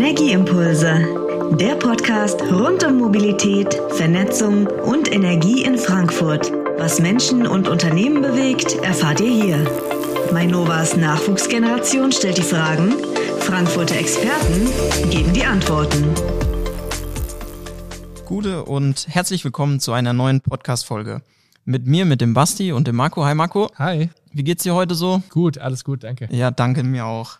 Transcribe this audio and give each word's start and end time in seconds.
Energieimpulse, 0.00 1.56
der 1.58 1.74
Podcast 1.74 2.40
rund 2.42 2.84
um 2.84 2.98
Mobilität, 2.98 3.82
Vernetzung 3.96 4.68
und 4.68 5.10
Energie 5.12 5.64
in 5.64 5.76
Frankfurt. 5.76 6.52
Was 6.76 7.00
Menschen 7.00 7.48
und 7.48 7.66
Unternehmen 7.66 8.22
bewegt, 8.22 8.76
erfahrt 8.76 9.20
ihr 9.20 9.32
hier. 9.32 9.70
Mainovas 10.32 10.96
Nachwuchsgeneration 10.96 12.12
stellt 12.12 12.38
die 12.38 12.42
Fragen, 12.42 12.94
Frankfurter 13.40 13.96
Experten 13.96 15.10
geben 15.10 15.32
die 15.32 15.44
Antworten. 15.44 16.04
Gute 18.24 18.66
und 18.66 19.08
herzlich 19.08 19.44
willkommen 19.44 19.80
zu 19.80 19.92
einer 19.92 20.12
neuen 20.12 20.42
Podcast-Folge. 20.42 21.22
Mit 21.64 21.88
mir, 21.88 22.04
mit 22.04 22.20
dem 22.20 22.34
Basti 22.34 22.70
und 22.70 22.86
dem 22.86 22.94
Marco. 22.94 23.24
Hi 23.24 23.34
Marco. 23.34 23.68
Hi. 23.74 24.10
Wie 24.32 24.44
geht's 24.44 24.62
dir 24.62 24.76
heute 24.76 24.94
so? 24.94 25.24
Gut, 25.30 25.58
alles 25.58 25.82
gut, 25.82 26.04
danke. 26.04 26.28
Ja, 26.30 26.52
danke 26.52 26.84
mir 26.84 27.04
auch. 27.04 27.38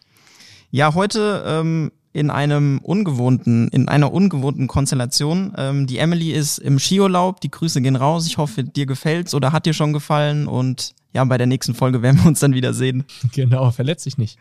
Ja, 0.71 0.93
heute 0.93 1.45
ähm, 1.47 1.93
in 2.19 2.31
einem 2.31 2.79
ungewohnten, 2.83 3.69
in 3.69 3.89
einer 3.89 4.13
ungewohnten 4.13 4.67
Konstellation. 4.67 5.53
Ähm, 5.57 5.87
die 5.87 5.99
Emily 5.99 6.33
ist 6.33 6.59
im 6.59 6.79
Skiurlaub. 6.79 7.41
Die 7.41 7.51
Grüße 7.51 7.81
gehen 7.81 7.97
raus. 7.97 8.27
Ich 8.27 8.39
hoffe, 8.39 8.65
dir 8.65 8.87
gefällt's 8.87 9.35
oder 9.35 9.53
hat 9.53 9.67
dir 9.67 9.75
schon 9.75 9.93
gefallen. 9.93 10.47
Und 10.47 10.95
ja, 11.13 11.25
bei 11.25 11.39
der 11.39 11.47
nächsten 11.47 11.75
Folge 11.75 12.03
werden 12.03 12.19
wir 12.19 12.27
uns 12.27 12.41
dann 12.41 12.55
wieder 12.55 12.75
sehen. 12.75 13.05
Genau, 13.33 13.71
verletzt 13.71 14.05
sich 14.05 14.19
nicht. 14.19 14.39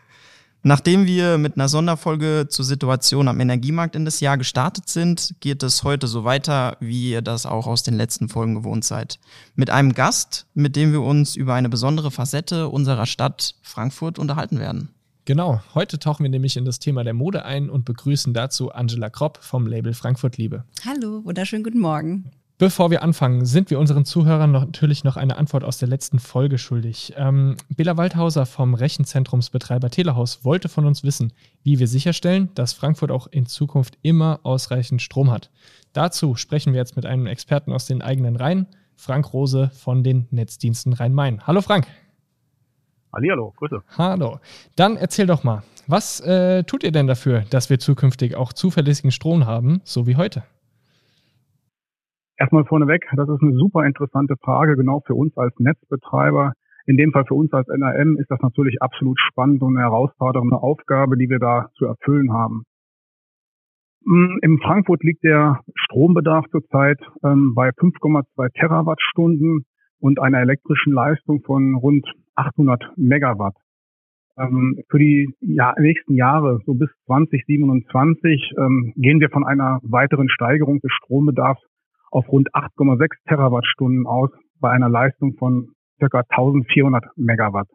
Nachdem 0.62 1.06
wir 1.06 1.38
mit 1.38 1.54
einer 1.54 1.68
Sonderfolge 1.68 2.46
zur 2.48 2.64
Situation 2.64 3.28
am 3.28 3.38
Energiemarkt 3.38 3.94
in 3.94 4.04
das 4.04 4.18
Jahr 4.18 4.36
gestartet 4.36 4.88
sind, 4.88 5.36
geht 5.38 5.62
es 5.62 5.84
heute 5.84 6.08
so 6.08 6.24
weiter, 6.24 6.76
wie 6.80 7.12
ihr 7.12 7.22
das 7.22 7.46
auch 7.46 7.68
aus 7.68 7.84
den 7.84 7.94
letzten 7.94 8.28
Folgen 8.28 8.56
gewohnt 8.56 8.84
seid. 8.84 9.20
Mit 9.54 9.70
einem 9.70 9.92
Gast, 9.92 10.46
mit 10.54 10.74
dem 10.74 10.90
wir 10.92 11.02
uns 11.02 11.36
über 11.36 11.54
eine 11.54 11.68
besondere 11.68 12.10
Facette 12.10 12.68
unserer 12.68 13.06
Stadt 13.06 13.54
Frankfurt 13.62 14.18
unterhalten 14.18 14.58
werden. 14.58 14.88
Genau, 15.28 15.60
heute 15.74 15.98
tauchen 15.98 16.22
wir 16.22 16.30
nämlich 16.30 16.56
in 16.56 16.64
das 16.64 16.78
Thema 16.78 17.04
der 17.04 17.12
Mode 17.12 17.44
ein 17.44 17.68
und 17.68 17.84
begrüßen 17.84 18.32
dazu 18.32 18.72
Angela 18.72 19.10
Kropp 19.10 19.36
vom 19.42 19.66
Label 19.66 19.92
Frankfurt 19.92 20.38
Liebe. 20.38 20.64
Hallo, 20.86 21.22
wunderschönen 21.22 21.62
guten 21.62 21.80
Morgen. 21.80 22.30
Bevor 22.56 22.90
wir 22.90 23.02
anfangen, 23.02 23.44
sind 23.44 23.68
wir 23.68 23.78
unseren 23.78 24.06
Zuhörern 24.06 24.50
noch, 24.50 24.64
natürlich 24.64 25.04
noch 25.04 25.18
eine 25.18 25.36
Antwort 25.36 25.64
aus 25.64 25.76
der 25.76 25.86
letzten 25.86 26.18
Folge 26.18 26.56
schuldig. 26.56 27.12
Ähm, 27.18 27.58
Bela 27.68 27.98
Waldhauser 27.98 28.46
vom 28.46 28.72
Rechenzentrumsbetreiber 28.72 29.90
Telehaus 29.90 30.46
wollte 30.46 30.70
von 30.70 30.86
uns 30.86 31.04
wissen, 31.04 31.34
wie 31.62 31.78
wir 31.78 31.88
sicherstellen, 31.88 32.48
dass 32.54 32.72
Frankfurt 32.72 33.10
auch 33.10 33.26
in 33.26 33.44
Zukunft 33.44 33.98
immer 34.00 34.40
ausreichend 34.44 35.02
Strom 35.02 35.30
hat. 35.30 35.50
Dazu 35.92 36.36
sprechen 36.36 36.72
wir 36.72 36.80
jetzt 36.80 36.96
mit 36.96 37.04
einem 37.04 37.26
Experten 37.26 37.74
aus 37.74 37.84
den 37.84 38.00
eigenen 38.00 38.36
Reihen, 38.36 38.66
Frank 38.96 39.30
Rose 39.34 39.70
von 39.74 40.02
den 40.02 40.26
Netzdiensten 40.30 40.94
Rhein-Main. 40.94 41.46
Hallo 41.46 41.60
Frank. 41.60 41.86
Hallihallo, 43.12 43.52
Grüße. 43.56 43.82
Hallo. 43.96 44.38
Dann 44.76 44.96
erzähl 44.96 45.26
doch 45.26 45.44
mal, 45.44 45.62
was 45.86 46.20
äh, 46.20 46.64
tut 46.64 46.84
ihr 46.84 46.92
denn 46.92 47.06
dafür, 47.06 47.44
dass 47.50 47.70
wir 47.70 47.78
zukünftig 47.78 48.36
auch 48.36 48.52
zuverlässigen 48.52 49.10
Strom 49.10 49.46
haben, 49.46 49.80
so 49.84 50.06
wie 50.06 50.16
heute? 50.16 50.44
Erstmal 52.36 52.64
vorneweg, 52.66 53.04
das 53.16 53.28
ist 53.28 53.42
eine 53.42 53.54
super 53.54 53.84
interessante 53.84 54.34
Frage, 54.40 54.76
genau 54.76 55.00
für 55.06 55.14
uns 55.14 55.36
als 55.36 55.52
Netzbetreiber. 55.58 56.52
In 56.86 56.96
dem 56.96 57.12
Fall 57.12 57.24
für 57.26 57.34
uns 57.34 57.52
als 57.52 57.68
NRM 57.68 58.16
ist 58.18 58.30
das 58.30 58.40
natürlich 58.40 58.80
absolut 58.80 59.18
spannend 59.18 59.62
und 59.62 59.76
eine 59.76 59.84
herausfordernde 59.84 60.56
Aufgabe, 60.56 61.16
die 61.16 61.28
wir 61.28 61.38
da 61.38 61.68
zu 61.76 61.86
erfüllen 61.86 62.32
haben. 62.32 62.62
Hm, 64.04 64.38
Im 64.42 64.58
Frankfurt 64.58 65.02
liegt 65.02 65.24
der 65.24 65.60
Strombedarf 65.74 66.46
zurzeit 66.50 66.98
ähm, 67.24 67.54
bei 67.54 67.70
5,2 67.70 68.52
Terawattstunden 68.54 69.64
und 70.00 70.20
einer 70.20 70.40
elektrischen 70.40 70.92
Leistung 70.92 71.42
von 71.42 71.74
rund 71.74 72.06
800 72.38 72.92
Megawatt. 72.96 73.54
Ähm, 74.38 74.80
für 74.88 74.98
die 74.98 75.34
ja, 75.40 75.74
nächsten 75.78 76.14
Jahre, 76.14 76.60
so 76.64 76.74
bis 76.74 76.88
2027, 77.06 78.52
ähm, 78.56 78.92
gehen 78.96 79.20
wir 79.20 79.30
von 79.30 79.44
einer 79.44 79.80
weiteren 79.82 80.28
Steigerung 80.28 80.80
des 80.80 80.92
Strombedarfs 80.92 81.60
auf 82.10 82.28
rund 82.28 82.48
8,6 82.54 83.16
Terawattstunden 83.26 84.06
aus 84.06 84.30
bei 84.60 84.70
einer 84.70 84.88
Leistung 84.88 85.34
von 85.38 85.68
circa 85.98 86.22
1400 86.28 87.04
Megawatt. 87.16 87.68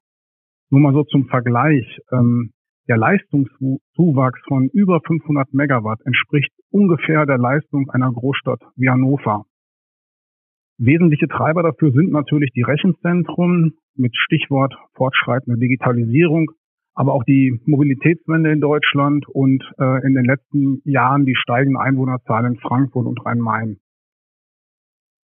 Nur 0.69 0.79
mal 0.79 0.93
so 0.93 1.03
zum 1.03 1.27
Vergleich. 1.27 1.99
Ähm, 2.11 2.51
der 2.89 2.97
Leistungszuwachs 2.97 4.41
von 4.47 4.67
über 4.73 4.99
500 5.05 5.53
Megawatt 5.53 5.99
entspricht 6.05 6.51
ungefähr 6.69 7.25
der 7.25 7.37
Leistung 7.37 7.89
einer 7.91 8.11
Großstadt 8.11 8.59
wie 8.75 8.89
Hannover. 8.89 9.45
Wesentliche 10.77 11.27
Treiber 11.27 11.63
dafür 11.63 11.91
sind 11.91 12.11
natürlich 12.11 12.51
die 12.51 12.63
Rechenzentren 12.63 13.73
mit 13.95 14.15
Stichwort 14.15 14.73
fortschreitende 14.95 15.59
Digitalisierung, 15.59 16.51
aber 16.95 17.13
auch 17.13 17.23
die 17.23 17.59
Mobilitätswende 17.65 18.51
in 18.51 18.59
Deutschland 18.59 19.27
und 19.27 19.63
äh, 19.77 20.05
in 20.05 20.15
den 20.15 20.25
letzten 20.25 20.81
Jahren 20.83 21.25
die 21.25 21.35
steigende 21.35 21.79
Einwohnerzahl 21.79 22.45
in 22.45 22.57
Frankfurt 22.57 23.05
und 23.05 23.23
Rhein-Main. 23.25 23.77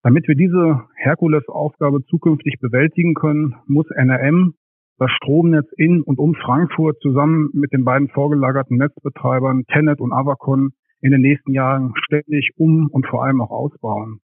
Damit 0.04 0.28
wir 0.28 0.36
diese 0.36 0.84
Herkulesaufgabe 0.96 2.06
zukünftig 2.06 2.60
bewältigen 2.62 3.16
können, 3.16 3.56
muss 3.68 3.90
NRM 3.90 4.54
das 4.98 5.12
Stromnetz 5.12 5.68
in 5.78 6.02
und 6.02 6.20
um 6.20 6.36
Frankfurt 6.36 7.00
zusammen 7.02 7.50
mit 7.54 7.74
den 7.74 7.86
beiden 7.86 8.10
vorgelagerten 8.10 8.78
Netzbetreibern 8.78 9.66
Tenet 9.66 10.00
und 10.00 10.14
Avacon 10.14 10.72
in 11.02 11.12
den 11.12 11.22
nächsten 11.22 11.54
Jahren 11.54 11.94
ständig 12.06 12.52
um 12.58 12.88
und 12.92 13.08
vor 13.08 13.24
allem 13.24 13.42
auch 13.42 13.52
ausbauen. 13.52 14.20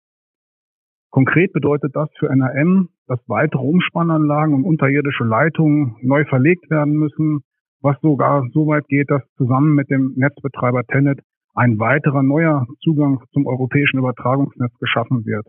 Konkret 1.10 1.52
bedeutet 1.52 1.94
das 1.94 2.08
für 2.18 2.28
NRM, 2.28 2.88
dass 3.06 3.18
weitere 3.26 3.62
Umspannanlagen 3.62 4.54
und 4.54 4.64
unterirdische 4.64 5.24
Leitungen 5.24 5.96
neu 6.02 6.24
verlegt 6.24 6.70
werden 6.70 6.94
müssen, 6.94 7.40
was 7.82 8.00
sogar 8.00 8.46
so 8.52 8.68
weit 8.68 8.86
geht, 8.86 9.10
dass 9.10 9.22
zusammen 9.36 9.74
mit 9.74 9.90
dem 9.90 10.12
Netzbetreiber 10.16 10.84
Tenet 10.84 11.20
ein 11.54 11.78
weiterer 11.80 12.22
neuer 12.22 12.66
Zugang 12.82 13.22
zum 13.32 13.46
europäischen 13.46 13.98
Übertragungsnetz 13.98 14.72
geschaffen 14.78 15.24
wird. 15.26 15.46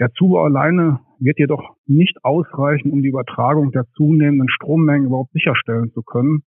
Der 0.00 0.10
Zubau 0.12 0.44
alleine 0.44 1.00
wird 1.18 1.38
jedoch 1.38 1.76
nicht 1.86 2.18
ausreichen, 2.22 2.90
um 2.90 3.02
die 3.02 3.08
Übertragung 3.08 3.70
der 3.70 3.84
zunehmenden 3.96 4.48
Strommengen 4.48 5.06
überhaupt 5.06 5.32
sicherstellen 5.32 5.92
zu 5.92 6.02
können. 6.02 6.42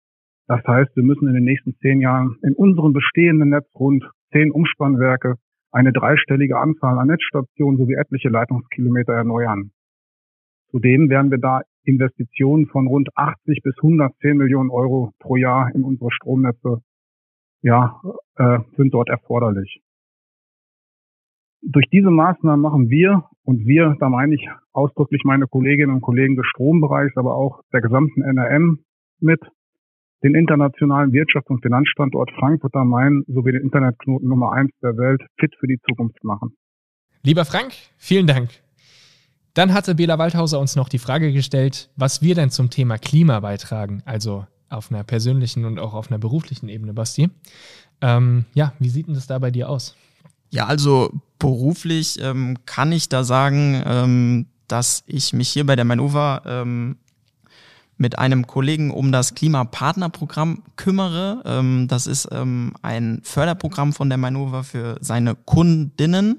Das 0.46 0.62
heißt, 0.66 0.94
wir 0.96 1.04
müssen 1.04 1.28
in 1.28 1.34
den 1.34 1.44
nächsten 1.44 1.74
zehn 1.76 2.00
Jahren 2.00 2.36
in 2.42 2.54
unserem 2.54 2.92
bestehenden 2.92 3.50
Netz 3.50 3.66
rund 3.74 4.04
zehn 4.32 4.50
Umspannwerke 4.50 5.36
eine 5.72 5.92
dreistellige 5.92 6.58
Anzahl 6.58 6.98
an 6.98 7.08
Netzstationen 7.08 7.78
sowie 7.78 7.94
etliche 7.94 8.28
Leitungskilometer 8.28 9.12
erneuern. 9.12 9.70
Zudem 10.70 11.10
werden 11.10 11.30
wir 11.30 11.38
da 11.38 11.62
Investitionen 11.84 12.66
von 12.66 12.86
rund 12.86 13.08
80 13.14 13.62
bis 13.62 13.74
110 13.76 14.36
Millionen 14.36 14.70
Euro 14.70 15.12
pro 15.18 15.36
Jahr 15.36 15.74
in 15.74 15.82
unsere 15.82 16.10
Stromnetze 16.12 16.82
ja, 17.62 18.00
äh, 18.36 18.58
sind 18.76 18.94
dort 18.94 19.08
erforderlich. 19.08 19.82
Durch 21.62 21.86
diese 21.92 22.10
Maßnahmen 22.10 22.60
machen 22.60 22.88
wir, 22.88 23.28
und 23.44 23.66
wir, 23.66 23.96
da 24.00 24.08
meine 24.08 24.34
ich 24.34 24.48
ausdrücklich 24.72 25.22
meine 25.24 25.46
Kolleginnen 25.46 25.92
und 25.94 26.00
Kollegen 26.00 26.36
des 26.36 26.46
Strombereichs, 26.46 27.16
aber 27.16 27.34
auch 27.34 27.62
der 27.72 27.80
gesamten 27.80 28.22
NRM 28.22 28.78
mit, 29.18 29.40
den 30.22 30.34
internationalen 30.34 31.12
Wirtschafts- 31.12 31.48
und 31.48 31.62
Finanzstandort 31.62 32.30
Frankfurt 32.38 32.74
am 32.74 32.88
Main 32.88 33.24
sowie 33.26 33.52
den 33.52 33.62
Internetknoten 33.62 34.28
Nummer 34.28 34.52
eins 34.52 34.72
der 34.82 34.96
Welt 34.96 35.22
fit 35.38 35.54
für 35.58 35.66
die 35.66 35.80
Zukunft 35.88 36.22
machen. 36.24 36.54
Lieber 37.22 37.44
Frank, 37.44 37.72
vielen 37.96 38.26
Dank. 38.26 38.50
Dann 39.54 39.74
hatte 39.74 39.94
Bela 39.94 40.18
Waldhauser 40.18 40.60
uns 40.60 40.76
noch 40.76 40.88
die 40.88 40.98
Frage 40.98 41.32
gestellt, 41.32 41.90
was 41.96 42.22
wir 42.22 42.34
denn 42.34 42.50
zum 42.50 42.70
Thema 42.70 42.98
Klima 42.98 43.40
beitragen, 43.40 44.02
also 44.04 44.46
auf 44.68 44.90
einer 44.90 45.02
persönlichen 45.02 45.64
und 45.64 45.78
auch 45.78 45.94
auf 45.94 46.10
einer 46.10 46.18
beruflichen 46.18 46.68
Ebene, 46.68 46.94
Basti. 46.94 47.30
Ähm, 48.00 48.44
ja, 48.54 48.72
wie 48.78 48.88
sieht 48.88 49.08
denn 49.08 49.14
das 49.14 49.26
da 49.26 49.38
bei 49.38 49.50
dir 49.50 49.68
aus? 49.68 49.96
Ja, 50.50 50.66
also 50.66 51.12
beruflich 51.38 52.18
ähm, 52.22 52.58
kann 52.66 52.92
ich 52.92 53.08
da 53.08 53.24
sagen, 53.24 53.82
ähm, 53.84 54.46
dass 54.68 55.02
ich 55.06 55.32
mich 55.32 55.48
hier 55.48 55.66
bei 55.66 55.76
der 55.76 55.84
Manova 55.84 56.42
ähm, 56.46 56.96
mit 58.00 58.18
einem 58.18 58.46
Kollegen 58.46 58.90
um 58.90 59.12
das 59.12 59.34
Klimapartnerprogramm 59.34 60.62
kümmere. 60.76 61.42
Ähm, 61.44 61.86
das 61.86 62.06
ist 62.06 62.28
ähm, 62.32 62.72
ein 62.80 63.20
Förderprogramm 63.22 63.92
von 63.92 64.08
der 64.08 64.16
Manova 64.16 64.62
für 64.62 64.96
seine 65.02 65.34
Kundinnen. 65.34 66.38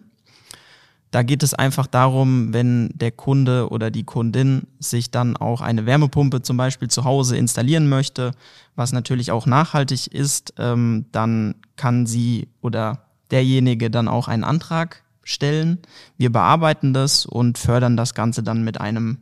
Da 1.12 1.22
geht 1.22 1.44
es 1.44 1.54
einfach 1.54 1.86
darum, 1.86 2.52
wenn 2.52 2.90
der 2.96 3.12
Kunde 3.12 3.70
oder 3.70 3.92
die 3.92 4.06
Kundin 4.06 4.64
sich 4.80 5.12
dann 5.12 5.38
auch 5.38 5.62
eine 5.62 5.86
Wärmepumpe 5.86 6.42
zum 6.42 6.58
Beispiel 6.58 6.88
zu 6.88 7.04
Hause 7.04 7.38
installieren 7.38 7.88
möchte, 7.88 8.32
was 8.76 8.92
natürlich 8.92 9.32
auch 9.32 9.46
nachhaltig 9.46 10.08
ist, 10.08 10.56
ähm, 10.58 11.06
dann 11.12 11.56
kann 11.76 12.08
sie 12.08 12.48
oder 12.62 13.06
derjenige 13.30 13.92
dann 13.92 14.08
auch 14.08 14.28
einen 14.28 14.44
Antrag 14.44 15.04
stellen. 15.24 15.78
Wir 16.18 16.32
bearbeiten 16.32 16.92
das 16.92 17.28
und 17.28 17.60
fördern 17.60 17.98
das 17.98 18.16
Ganze 18.16 18.42
dann 18.42 18.64
mit 18.64 18.82
einem 18.82 19.20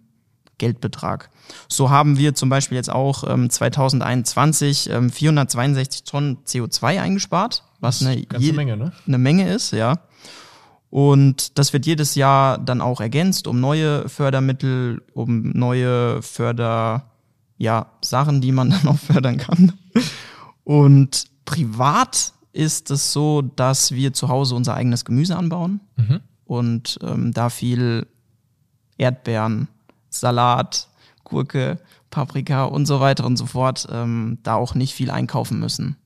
Geldbetrag. 0.60 1.32
So 1.68 1.90
haben 1.90 2.18
wir 2.20 2.36
zum 2.36 2.50
Beispiel 2.50 2.76
jetzt 2.76 2.92
auch 2.92 3.24
ähm, 3.28 3.50
2021 3.50 4.90
ähm, 4.92 5.10
462 5.10 6.04
Tonnen 6.04 6.38
CO2 6.46 7.02
eingespart, 7.02 7.64
was 7.80 8.06
eine, 8.06 8.24
eine 8.32 8.54
Menge, 8.54 8.78
ne? 8.78 8.92
eine 9.08 9.18
Menge 9.18 9.52
ist, 9.52 9.72
ja. 9.72 10.00
Und 10.92 11.58
das 11.60 11.74
wird 11.74 11.86
jedes 11.86 12.16
Jahr 12.16 12.58
dann 12.58 12.82
auch 12.82 13.00
ergänzt 13.02 13.48
um 13.48 13.60
neue 13.60 14.08
Fördermittel, 14.10 15.02
um 15.14 15.50
neue 15.52 16.22
Förder, 16.22 17.12
ja, 17.58 17.88
Sachen, 18.02 18.42
die 18.42 18.52
man 18.52 18.70
dann 18.72 18.88
auch 18.88 18.98
fördern 19.00 19.38
kann. 19.38 19.74
Und 20.64 21.26
privat 21.46 22.34
ist 22.54 22.90
es 22.92 23.14
so, 23.14 23.42
dass 23.42 23.92
wir 23.92 24.14
zu 24.14 24.30
Hause 24.30 24.56
unser 24.56 24.76
eigenes 24.76 25.06
Gemüse 25.06 25.36
anbauen 25.36 25.80
Mhm. 25.98 26.20
und 26.46 27.00
ähm, 27.04 27.32
da 27.34 27.50
viel 27.50 28.08
Erdbeeren, 28.98 29.68
Salat, 30.10 30.88
Gurke, 31.24 31.78
Paprika 32.10 32.66
und 32.66 32.86
so 32.86 33.00
weiter 33.00 33.26
und 33.26 33.38
so 33.38 33.46
fort 33.46 33.88
ähm, 33.92 34.40
da 34.44 34.56
auch 34.56 34.76
nicht 34.76 34.94
viel 34.94 35.12
einkaufen 35.12 35.60
müssen. 35.60 35.98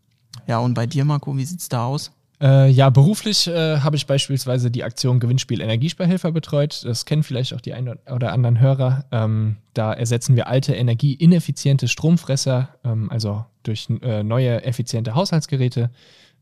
Ja, 0.48 0.60
und 0.60 0.74
bei 0.74 0.86
dir, 0.86 1.06
Marco, 1.06 1.36
wie 1.38 1.46
sieht's 1.46 1.70
da 1.70 1.86
aus? 1.86 2.12
Äh, 2.42 2.70
ja, 2.70 2.90
beruflich 2.90 3.48
äh, 3.48 3.80
habe 3.80 3.96
ich 3.96 4.06
beispielsweise 4.06 4.70
die 4.70 4.84
Aktion 4.84 5.22
Gewinnspiel 5.22 5.62
Energiesparhilfe 5.62 6.32
betreut. 6.34 6.84
Das 6.84 7.06
kennen 7.06 7.24
vielleicht 7.24 7.54
auch 7.54 7.62
die 7.62 7.74
ein 7.74 7.88
oder 7.88 8.34
anderen 8.34 8.60
Hörer. 8.60 9.06
Ähm, 9.12 9.58
da 9.74 9.94
ersetzen 9.94 10.36
wir 10.36 10.48
alte, 10.48 10.74
energieineffiziente 10.74 11.88
Stromfresser, 11.88 12.70
ähm, 12.84 13.10
also 13.10 13.46
durch 13.64 13.88
äh, 14.02 14.24
neue, 14.24 14.64
effiziente 14.64 15.16
Haushaltsgeräte. 15.16 15.90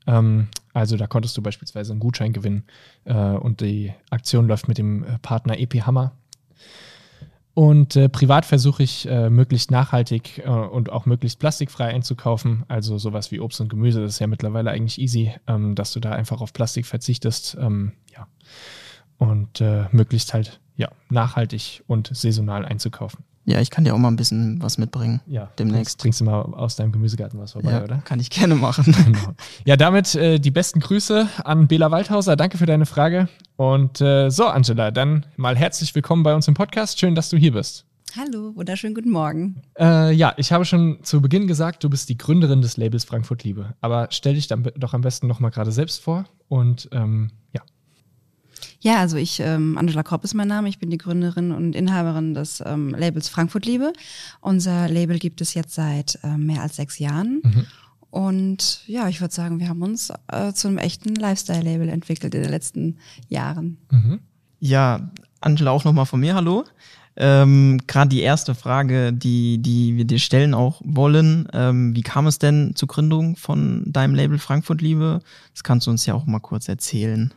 Ähm, 0.07 0.47
also 0.73 0.97
da 0.97 1.05
konntest 1.05 1.37
du 1.37 1.43
beispielsweise 1.43 1.91
einen 1.91 1.99
Gutschein 1.99 2.33
gewinnen 2.33 2.63
äh, 3.05 3.13
und 3.13 3.61
die 3.61 3.93
Aktion 4.09 4.47
läuft 4.47 4.67
mit 4.67 4.79
dem 4.79 5.03
äh, 5.03 5.19
Partner 5.19 5.59
EP 5.59 5.85
Hammer. 5.85 6.13
Und 7.53 7.97
äh, 7.97 8.07
privat 8.07 8.45
versuche 8.45 8.83
ich 8.83 9.07
äh, 9.07 9.29
möglichst 9.29 9.71
nachhaltig 9.71 10.39
äh, 10.39 10.49
und 10.49 10.89
auch 10.89 11.05
möglichst 11.05 11.39
plastikfrei 11.39 11.87
einzukaufen. 11.87 12.63
Also 12.69 12.97
sowas 12.97 13.31
wie 13.31 13.41
Obst 13.41 13.59
und 13.59 13.69
Gemüse, 13.69 14.01
das 14.01 14.13
ist 14.13 14.19
ja 14.19 14.27
mittlerweile 14.27 14.71
eigentlich 14.71 14.99
easy, 15.01 15.33
ähm, 15.47 15.75
dass 15.75 15.91
du 15.91 15.99
da 15.99 16.11
einfach 16.11 16.39
auf 16.39 16.53
Plastik 16.53 16.85
verzichtest. 16.85 17.57
Ähm, 17.59 17.93
ja. 18.13 18.27
Und 19.17 19.59
äh, 19.59 19.85
möglichst 19.91 20.33
halt 20.33 20.61
ja, 20.77 20.89
nachhaltig 21.09 21.83
und 21.87 22.09
saisonal 22.13 22.65
einzukaufen. 22.65 23.23
Ja, 23.45 23.59
ich 23.59 23.71
kann 23.71 23.83
dir 23.83 23.95
auch 23.95 23.97
mal 23.97 24.09
ein 24.09 24.15
bisschen 24.15 24.61
was 24.61 24.77
mitbringen. 24.77 25.19
Ja, 25.25 25.49
Demnächst. 25.57 25.97
Bringst, 25.97 25.97
bringst 25.99 26.21
du 26.21 26.25
mal 26.25 26.41
aus 26.41 26.75
deinem 26.75 26.91
Gemüsegarten 26.91 27.39
was 27.39 27.53
vorbei, 27.53 27.71
ja, 27.71 27.83
oder? 27.83 27.97
Kann 27.99 28.19
ich 28.19 28.29
gerne 28.29 28.55
machen. 28.55 28.95
Genau. 29.05 29.33
Ja, 29.65 29.77
damit 29.77 30.15
äh, 30.15 30.39
die 30.39 30.51
besten 30.51 30.79
Grüße 30.79 31.27
an 31.43 31.67
Bela 31.67 31.89
Waldhauser. 31.89 32.35
Danke 32.35 32.57
für 32.57 32.67
deine 32.67 32.85
Frage. 32.85 33.29
Und 33.55 33.99
äh, 33.99 34.29
so, 34.29 34.45
Angela, 34.45 34.91
dann 34.91 35.25
mal 35.37 35.55
herzlich 35.57 35.93
willkommen 35.95 36.23
bei 36.23 36.35
uns 36.35 36.47
im 36.47 36.53
Podcast. 36.53 36.99
Schön, 36.99 37.15
dass 37.15 37.29
du 37.29 37.37
hier 37.37 37.53
bist. 37.53 37.85
Hallo, 38.15 38.55
wunderschönen 38.55 38.93
guten 38.93 39.09
Morgen. 39.09 39.61
Äh, 39.79 40.13
ja, 40.13 40.33
ich 40.37 40.51
habe 40.51 40.65
schon 40.65 40.99
zu 41.01 41.21
Beginn 41.21 41.47
gesagt, 41.47 41.83
du 41.83 41.89
bist 41.89 42.09
die 42.09 42.17
Gründerin 42.17 42.61
des 42.61 42.77
Labels 42.77 43.05
Frankfurt 43.05 43.43
Liebe. 43.43 43.73
Aber 43.81 44.07
stell 44.11 44.35
dich 44.35 44.47
dann 44.47 44.69
doch 44.75 44.93
am 44.93 45.01
besten 45.01 45.27
nochmal 45.27 45.51
gerade 45.51 45.71
selbst 45.71 46.01
vor. 46.01 46.25
Und 46.47 46.89
ähm, 46.91 47.31
ja, 47.53 47.61
Ja, 48.83 48.97
also 48.99 49.17
ich, 49.17 49.39
ähm, 49.39 49.77
Angela 49.77 50.01
Kropp 50.01 50.23
ist 50.23 50.33
mein 50.33 50.47
Name. 50.47 50.67
Ich 50.67 50.79
bin 50.79 50.89
die 50.89 50.97
Gründerin 50.97 51.51
und 51.51 51.75
Inhaberin 51.75 52.33
des 52.33 52.63
ähm, 52.65 52.89
Labels 52.89 53.29
Frankfurt 53.29 53.65
Liebe. 53.65 53.93
Unser 54.41 54.89
Label 54.89 55.19
gibt 55.19 55.39
es 55.39 55.53
jetzt 55.53 55.75
seit 55.75 56.19
ähm, 56.23 56.47
mehr 56.47 56.63
als 56.63 56.77
sechs 56.77 56.97
Jahren. 56.97 57.41
Und 58.09 58.81
ja, 58.87 59.07
ich 59.07 59.21
würde 59.21 59.33
sagen, 59.33 59.59
wir 59.59 59.69
haben 59.69 59.81
uns 59.83 60.11
äh, 60.31 60.51
zu 60.51 60.67
einem 60.67 60.79
echten 60.79 61.15
Lifestyle-Label 61.15 61.89
entwickelt 61.89 62.33
in 62.35 62.41
den 62.41 62.51
letzten 62.51 62.97
Jahren. 63.29 63.77
Ja, 64.59 65.11
Angela, 65.39 65.71
auch 65.71 65.85
nochmal 65.85 66.05
von 66.05 66.19
mir, 66.19 66.35
hallo. 66.35 66.65
Ähm, 67.15 67.79
Gerade 67.87 68.09
die 68.09 68.21
erste 68.21 68.55
Frage, 68.55 69.13
die, 69.13 69.59
die 69.59 69.95
wir 69.95 70.05
dir 70.05 70.19
stellen 70.19 70.53
auch 70.53 70.81
wollen, 70.83 71.47
ähm, 71.53 71.95
wie 71.95 72.01
kam 72.01 72.25
es 72.25 72.39
denn 72.39 72.73
zur 72.75 72.87
Gründung 72.87 73.35
von 73.35 73.83
deinem 73.85 74.15
Label 74.15 74.39
Frankfurt 74.39 74.81
Liebe? 74.81 75.21
Das 75.53 75.63
kannst 75.63 75.87
du 75.87 75.91
uns 75.91 76.05
ja 76.05 76.13
auch 76.13 76.25
mal 76.25 76.39
kurz 76.39 76.67
erzählen. 76.67 77.33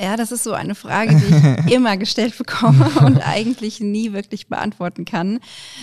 Ja, 0.00 0.16
das 0.16 0.32
ist 0.32 0.44
so 0.44 0.52
eine 0.52 0.74
Frage, 0.74 1.16
die 1.16 1.66
ich 1.66 1.72
immer 1.74 1.96
gestellt 1.96 2.36
bekomme 2.38 2.90
und 3.04 3.18
eigentlich 3.26 3.80
nie 3.80 4.12
wirklich 4.12 4.48
beantworten 4.48 5.04
kann. 5.04 5.40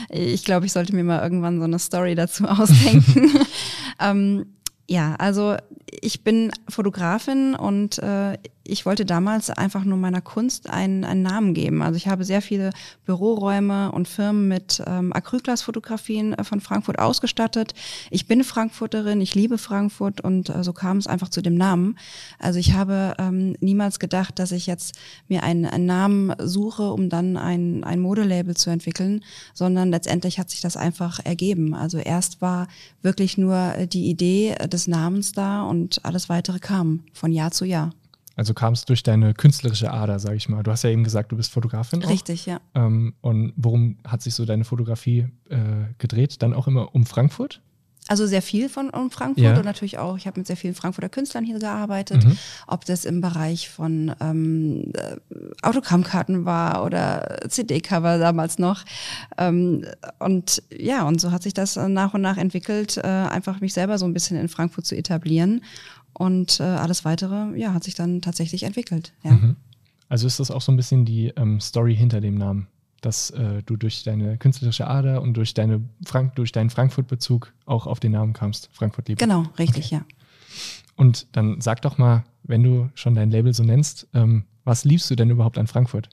Ich 0.09 0.43
glaube, 0.43 0.65
ich 0.65 0.73
sollte 0.73 0.95
mir 0.95 1.03
mal 1.03 1.21
irgendwann 1.21 1.59
so 1.59 1.65
eine 1.65 1.79
Story 1.79 2.15
dazu 2.15 2.45
ausdenken. 2.47 3.31
ähm, 3.99 4.45
ja, 4.89 5.15
also 5.19 5.55
ich 6.01 6.23
bin 6.23 6.51
Fotografin 6.67 7.53
und 7.53 7.99
äh, 7.99 8.37
ich 8.69 8.85
wollte 8.85 9.05
damals 9.05 9.49
einfach 9.49 9.83
nur 9.83 9.97
meiner 9.97 10.21
Kunst 10.21 10.69
einen, 10.69 11.03
einen 11.03 11.21
Namen 11.21 11.53
geben. 11.53 11.81
Also 11.81 11.97
ich 11.97 12.07
habe 12.07 12.23
sehr 12.23 12.41
viele 12.41 12.71
Büroräume 13.05 13.91
und 13.91 14.07
Firmen 14.07 14.47
mit 14.47 14.81
ähm, 14.85 15.13
Acrylglasfotografien 15.13 16.33
äh, 16.33 16.43
von 16.43 16.61
Frankfurt 16.61 16.99
ausgestattet. 16.99 17.73
Ich 18.11 18.27
bin 18.27 18.43
Frankfurterin, 18.43 19.21
ich 19.21 19.35
liebe 19.35 19.57
Frankfurt 19.57 20.21
und 20.21 20.49
äh, 20.49 20.63
so 20.63 20.73
kam 20.73 20.97
es 20.97 21.07
einfach 21.07 21.29
zu 21.29 21.41
dem 21.41 21.55
Namen. 21.55 21.97
Also 22.37 22.59
ich 22.59 22.73
habe 22.73 23.15
ähm, 23.19 23.55
niemals 23.59 23.99
gedacht, 23.99 24.39
dass 24.39 24.51
ich 24.51 24.67
jetzt 24.67 24.97
mir 25.27 25.43
einen, 25.43 25.65
einen 25.65 25.85
Namen 25.85 26.33
suche, 26.39 26.91
um 26.91 27.09
dann 27.09 27.37
ein, 27.37 27.83
ein 27.83 27.99
Modelabel 27.99 28.55
zu 28.55 28.69
entwickeln, 28.69 29.23
sondern 29.53 29.91
letztendlich 29.91 30.39
hat 30.39 30.49
sich 30.49 30.61
das 30.61 30.77
einfach 30.77 31.19
ergeben. 31.23 31.73
Also 31.73 31.97
erst 31.97 32.41
war 32.41 32.67
wirklich 33.01 33.37
nur 33.37 33.75
äh, 33.75 33.87
die 33.87 34.09
Idee 34.09 34.51
äh, 34.51 34.67
des 34.67 34.87
Namens 34.87 35.31
da 35.31 35.63
und 35.63 36.05
alles 36.05 36.29
weitere 36.29 36.59
kam 36.59 37.03
von 37.13 37.31
Jahr 37.31 37.51
zu 37.51 37.65
Jahr. 37.65 37.91
Also 38.39 38.53
kam 38.53 38.73
es 38.73 38.85
durch 38.85 39.03
deine 39.03 39.33
künstlerische 39.33 39.91
Ader, 39.91 40.17
sag 40.19 40.33
ich 40.35 40.47
mal. 40.49 40.63
Du 40.63 40.71
hast 40.71 40.83
ja 40.83 40.89
eben 40.89 41.03
gesagt, 41.03 41.31
du 41.31 41.35
bist 41.37 41.51
Fotografin. 41.51 42.03
Auch. 42.03 42.09
Richtig, 42.09 42.45
ja. 42.45 42.59
Ähm, 42.73 43.13
und 43.21 43.53
worum 43.57 43.97
hat 44.07 44.21
sich 44.21 44.33
so 44.33 44.45
deine 44.45 44.63
Fotografie 44.63 45.27
äh, 45.49 45.57
gedreht? 45.97 46.41
Dann 46.41 46.53
auch 46.53 46.67
immer 46.67 46.95
um 46.95 47.05
Frankfurt? 47.05 47.61
Also 48.07 48.25
sehr 48.25 48.41
viel 48.41 48.69
von 48.69 48.89
um 48.89 49.11
Frankfurt 49.11 49.43
Ja. 49.43 49.55
und 49.55 49.65
natürlich 49.65 49.99
auch, 49.99 50.17
ich 50.17 50.25
habe 50.25 50.39
mit 50.39 50.47
sehr 50.47 50.57
vielen 50.57 50.73
Frankfurter 50.73 51.09
Künstlern 51.09 51.43
hier 51.45 51.59
gearbeitet, 51.59 52.25
Mhm. 52.25 52.37
ob 52.65 52.83
das 52.85 53.05
im 53.05 53.21
Bereich 53.21 53.69
von 53.69 54.15
ähm, 54.19 54.91
äh, 54.95 55.17
Autogrammkarten 55.61 56.43
war 56.45 56.83
oder 56.85 57.37
CD-Cover 57.49 58.17
damals 58.17 58.57
noch. 58.57 58.83
Ähm, 59.37 59.85
und 60.17 60.63
ja, 60.75 61.07
und 61.07 61.21
so 61.21 61.31
hat 61.31 61.43
sich 61.43 61.53
das 61.53 61.75
nach 61.75 62.15
und 62.15 62.21
nach 62.21 62.37
entwickelt, 62.37 62.97
äh, 62.97 63.01
einfach 63.05 63.61
mich 63.61 63.73
selber 63.73 63.99
so 63.99 64.05
ein 64.05 64.13
bisschen 64.13 64.37
in 64.37 64.49
Frankfurt 64.49 64.85
zu 64.87 64.95
etablieren. 64.95 65.61
Und 66.13 66.59
äh, 66.59 66.63
alles 66.63 67.05
weitere, 67.05 67.57
ja, 67.57 67.73
hat 67.73 67.83
sich 67.83 67.95
dann 67.95 68.21
tatsächlich 68.21 68.63
entwickelt. 68.63 69.13
Ja. 69.23 69.31
Mhm. 69.31 69.55
Also 70.09 70.27
ist 70.27 70.39
das 70.39 70.51
auch 70.51 70.61
so 70.61 70.71
ein 70.71 70.75
bisschen 70.75 71.05
die 71.05 71.27
ähm, 71.35 71.59
Story 71.61 71.95
hinter 71.95 72.19
dem 72.19 72.35
Namen, 72.35 72.67
dass 73.01 73.29
äh, 73.29 73.61
du 73.63 73.77
durch 73.77 74.03
deine 74.03 74.37
künstlerische 74.37 74.87
Ader 74.87 75.21
und 75.21 75.35
durch, 75.35 75.53
deine 75.53 75.81
Frank 76.05 76.35
durch 76.35 76.51
deinen 76.51 76.69
Frankfurt-Bezug 76.69 77.53
auch 77.65 77.85
auf 77.87 77.99
den 77.99 78.13
Namen 78.13 78.33
kamst, 78.33 78.69
Frankfurt 78.73 79.07
Liebe. 79.07 79.19
Genau, 79.19 79.43
richtig, 79.57 79.91
ja. 79.91 80.03
Und 80.95 81.27
dann 81.31 81.61
sag 81.61 81.81
doch 81.83 81.97
mal, 81.97 82.25
wenn 82.43 82.63
du 82.63 82.89
schon 82.95 83.13
dein 83.15 83.31
Label 83.31 83.53
so 83.53 83.63
nennst, 83.63 84.07
ähm, 84.13 84.43
was 84.65 84.83
liebst 84.83 85.09
du 85.09 85.15
denn 85.15 85.29
überhaupt 85.29 85.57
an 85.57 85.67
Frankfurt? 85.67 86.09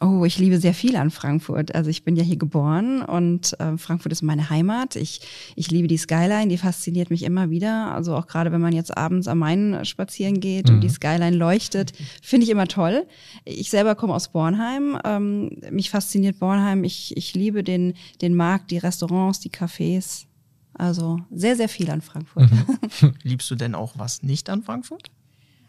Oh, 0.00 0.24
ich 0.24 0.38
liebe 0.38 0.60
sehr 0.60 0.74
viel 0.74 0.94
an 0.94 1.10
Frankfurt. 1.10 1.74
Also 1.74 1.90
ich 1.90 2.04
bin 2.04 2.14
ja 2.14 2.22
hier 2.22 2.36
geboren 2.36 3.02
und 3.02 3.58
äh, 3.58 3.76
Frankfurt 3.76 4.12
ist 4.12 4.22
meine 4.22 4.48
Heimat. 4.48 4.94
Ich, 4.94 5.20
ich 5.56 5.72
liebe 5.72 5.88
die 5.88 5.96
Skyline, 5.96 6.46
die 6.46 6.58
fasziniert 6.58 7.10
mich 7.10 7.24
immer 7.24 7.50
wieder. 7.50 7.92
Also 7.92 8.14
auch 8.14 8.28
gerade 8.28 8.52
wenn 8.52 8.60
man 8.60 8.72
jetzt 8.72 8.96
abends 8.96 9.26
am 9.26 9.38
Main 9.38 9.84
spazieren 9.84 10.38
geht 10.38 10.70
und 10.70 10.82
die 10.82 10.88
Skyline 10.88 11.36
leuchtet, 11.36 11.92
finde 12.22 12.44
ich 12.44 12.50
immer 12.50 12.68
toll. 12.68 13.08
Ich 13.44 13.70
selber 13.70 13.96
komme 13.96 14.14
aus 14.14 14.28
Bornheim. 14.28 15.00
Ähm, 15.04 15.58
mich 15.70 15.90
fasziniert 15.90 16.38
Bornheim. 16.38 16.84
Ich, 16.84 17.16
ich 17.16 17.34
liebe 17.34 17.64
den, 17.64 17.94
den 18.22 18.36
Markt, 18.36 18.70
die 18.70 18.78
Restaurants, 18.78 19.40
die 19.40 19.50
Cafés. 19.50 20.26
Also 20.74 21.18
sehr, 21.32 21.56
sehr 21.56 21.68
viel 21.68 21.90
an 21.90 22.02
Frankfurt. 22.02 22.48
Liebst 23.24 23.50
du 23.50 23.56
denn 23.56 23.74
auch 23.74 23.94
was 23.98 24.22
nicht 24.22 24.48
an 24.48 24.62
Frankfurt? 24.62 25.10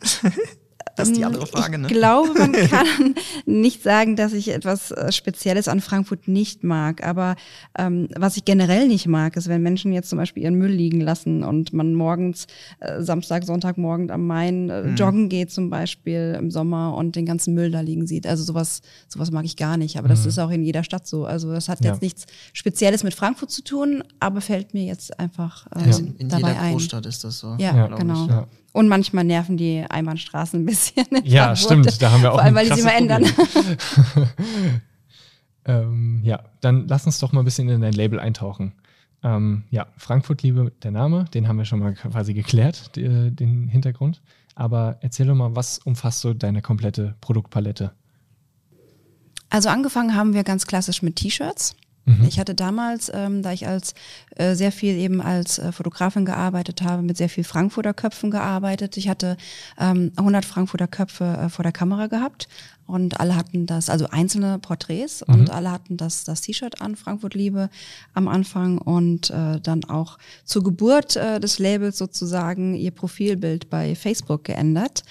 das 0.95 1.09
ist 1.09 1.17
die 1.17 1.25
andere 1.25 1.47
Frage, 1.47 1.77
ne? 1.77 1.87
Ich 1.87 1.93
glaube, 1.93 2.33
man 2.37 2.51
kann 2.69 3.15
nicht 3.45 3.83
sagen, 3.83 4.15
dass 4.15 4.33
ich 4.33 4.49
etwas 4.49 4.91
äh, 4.91 5.11
Spezielles 5.11 5.67
an 5.67 5.79
Frankfurt 5.81 6.27
nicht 6.27 6.63
mag. 6.63 7.05
Aber 7.05 7.35
ähm, 7.77 8.07
was 8.17 8.37
ich 8.37 8.45
generell 8.45 8.87
nicht 8.87 9.07
mag, 9.07 9.35
ist, 9.37 9.47
wenn 9.47 9.61
Menschen 9.61 9.91
jetzt 9.93 10.09
zum 10.09 10.17
Beispiel 10.17 10.43
ihren 10.43 10.55
Müll 10.55 10.71
liegen 10.71 11.01
lassen 11.01 11.43
und 11.43 11.73
man 11.73 11.93
morgens, 11.93 12.47
äh, 12.79 13.01
Samstag, 13.01 13.43
Sonntagmorgen 13.45 14.11
am 14.11 14.27
Main 14.27 14.69
äh, 14.69 14.89
joggen 14.95 15.29
geht 15.29 15.51
zum 15.51 15.69
Beispiel 15.69 16.35
im 16.37 16.51
Sommer 16.51 16.95
und 16.95 17.15
den 17.15 17.25
ganzen 17.25 17.53
Müll 17.53 17.71
da 17.71 17.81
liegen 17.81 18.07
sieht. 18.07 18.27
Also 18.27 18.43
sowas, 18.43 18.81
sowas 19.07 19.31
mag 19.31 19.45
ich 19.45 19.55
gar 19.57 19.77
nicht. 19.77 19.97
Aber 19.97 20.07
das 20.07 20.25
ist 20.25 20.37
auch 20.39 20.49
in 20.51 20.63
jeder 20.63 20.83
Stadt 20.83 21.07
so. 21.07 21.25
Also 21.25 21.51
das 21.51 21.69
hat 21.69 21.83
Ja. 21.83 21.91
jetzt 21.91 22.01
nichts 22.01 22.25
Spezielles 22.53 23.03
mit 23.03 23.13
Frankfurt 23.13 23.51
zu 23.51 23.63
tun, 23.63 24.03
aber 24.19 24.41
fällt 24.41 24.73
mir 24.73 24.83
jetzt 24.83 25.19
einfach 25.19 25.67
ähm, 25.75 25.89
Ja. 25.89 25.97
In, 25.97 26.15
in 26.17 26.29
dabei 26.29 26.49
jeder 26.49 26.61
ein. 26.61 26.71
Großstadt 26.73 27.05
ist 27.05 27.23
das 27.23 27.39
so. 27.39 27.55
Ja, 27.59 27.87
genau. 27.87 28.27
Ja. 28.27 28.47
Und 28.71 28.87
manchmal 28.87 29.23
nerven 29.23 29.57
die 29.57 29.83
Einbahnstraßen 29.89 30.61
ein 30.61 30.65
bisschen. 30.65 31.05
Ja, 31.23 31.55
stimmt. 31.55 32.01
Da 32.01 32.11
haben 32.11 32.21
wir 32.21 32.31
auch 32.31 32.35
Vor 32.35 32.43
allem, 32.43 32.55
weil 32.55 32.67
die 32.67 32.75
sich 32.75 32.81
immer 32.81 32.93
ändern. 32.93 33.25
Ähm, 35.69 36.21
ja, 36.23 36.41
dann 36.61 36.87
lass 36.87 37.05
uns 37.05 37.19
doch 37.19 37.31
mal 37.31 37.41
ein 37.41 37.45
bisschen 37.45 37.69
in 37.69 37.81
dein 37.81 37.93
Label 37.93 38.19
eintauchen. 38.19 38.73
Ähm, 39.21 39.65
ja, 39.69 39.87
Frankfurt 39.97 40.41
Liebe, 40.41 40.71
der 40.81 40.89
Name, 40.89 41.25
den 41.33 41.47
haben 41.47 41.57
wir 41.57 41.65
schon 41.65 41.79
mal 41.79 41.93
quasi 41.93 42.33
geklärt, 42.33 42.95
die, 42.95 43.29
den 43.29 43.67
Hintergrund. 43.67 44.21
Aber 44.55 44.97
erzähl 45.01 45.27
doch 45.27 45.35
mal, 45.35 45.55
was 45.55 45.77
umfasst 45.79 46.21
so 46.21 46.33
deine 46.33 46.61
komplette 46.63 47.15
Produktpalette? 47.21 47.91
Also 49.51 49.69
angefangen 49.69 50.15
haben 50.15 50.33
wir 50.33 50.43
ganz 50.43 50.65
klassisch 50.65 51.01
mit 51.01 51.17
T-Shirts. 51.17 51.75
Mhm. 52.09 52.25
Ich 52.27 52.39
hatte 52.39 52.55
damals, 52.55 53.11
ähm, 53.13 53.43
da 53.43 53.51
ich 53.51 53.67
als 53.67 53.93
äh, 54.35 54.55
sehr 54.55 54.71
viel 54.71 54.95
eben 54.95 55.21
als 55.21 55.59
äh, 55.59 55.71
Fotografin 55.71 56.25
gearbeitet 56.25 56.81
habe, 56.81 57.03
mit 57.03 57.17
sehr 57.17 57.29
viel 57.29 57.43
Frankfurter 57.43 57.93
Köpfen 57.93 58.31
gearbeitet. 58.31 58.97
Ich 58.97 59.09
hatte 59.09 59.37
ähm, 59.79 60.11
100 60.15 60.45
Frankfurter 60.45 60.87
Köpfe 60.87 61.25
äh, 61.25 61.49
vor 61.49 61.63
der 61.63 61.71
Kamera 61.71 62.07
gehabt 62.07 62.47
und 62.89 63.19
alle 63.19 63.35
hatten 63.35 63.67
das, 63.67 63.89
also 63.89 64.07
einzelne 64.09 64.57
Porträts 64.57 65.23
mhm. 65.27 65.35
und 65.35 65.49
alle 65.51 65.71
hatten 65.71 65.95
das 65.95 66.23
das 66.23 66.41
T-Shirt 66.41 66.81
an 66.81 66.95
Frankfurt 66.95 67.35
Liebe 67.35 67.69
am 68.15 68.27
Anfang 68.27 68.79
und 68.79 69.29
äh, 69.29 69.59
dann 69.61 69.83
auch 69.83 70.17
zur 70.43 70.63
Geburt 70.63 71.15
äh, 71.15 71.39
des 71.39 71.59
Labels 71.59 71.99
sozusagen 71.99 72.73
ihr 72.73 72.91
Profilbild 72.91 73.69
bei 73.69 73.93
Facebook 73.93 74.43
geändert 74.45 75.03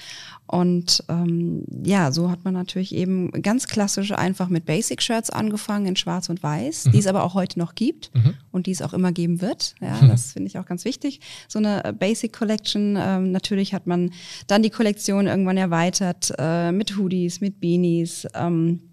und 0.48 1.04
ähm, 1.10 1.64
ja, 1.84 2.10
so 2.10 2.30
hat 2.30 2.44
man 2.44 2.54
natürlich 2.54 2.94
eben 2.94 3.30
ganz 3.42 3.66
klassisch 3.66 4.12
einfach 4.12 4.48
mit 4.48 4.64
Basic-Shirts 4.64 5.28
angefangen 5.28 5.86
in 5.86 5.96
Schwarz 5.96 6.30
und 6.30 6.42
Weiß, 6.42 6.86
mhm. 6.86 6.92
die 6.92 6.98
es 6.98 7.06
aber 7.06 7.22
auch 7.22 7.34
heute 7.34 7.58
noch 7.58 7.74
gibt 7.74 8.10
mhm. 8.14 8.34
und 8.50 8.66
die 8.66 8.70
es 8.70 8.80
auch 8.80 8.94
immer 8.94 9.12
geben 9.12 9.42
wird. 9.42 9.74
Ja, 9.80 10.00
mhm. 10.00 10.08
das 10.08 10.32
finde 10.32 10.48
ich 10.48 10.58
auch 10.58 10.64
ganz 10.64 10.86
wichtig. 10.86 11.20
So 11.48 11.58
eine 11.58 11.84
äh, 11.84 11.92
Basic 11.92 12.32
Collection. 12.32 12.96
Ähm, 12.98 13.30
natürlich 13.30 13.74
hat 13.74 13.86
man 13.86 14.10
dann 14.46 14.62
die 14.62 14.70
Kollektion 14.70 15.26
irgendwann 15.26 15.58
erweitert 15.58 16.32
äh, 16.38 16.72
mit 16.72 16.96
Hoodies, 16.96 17.42
mit 17.42 17.60
Beanies. 17.60 18.26
Ähm, 18.34 18.87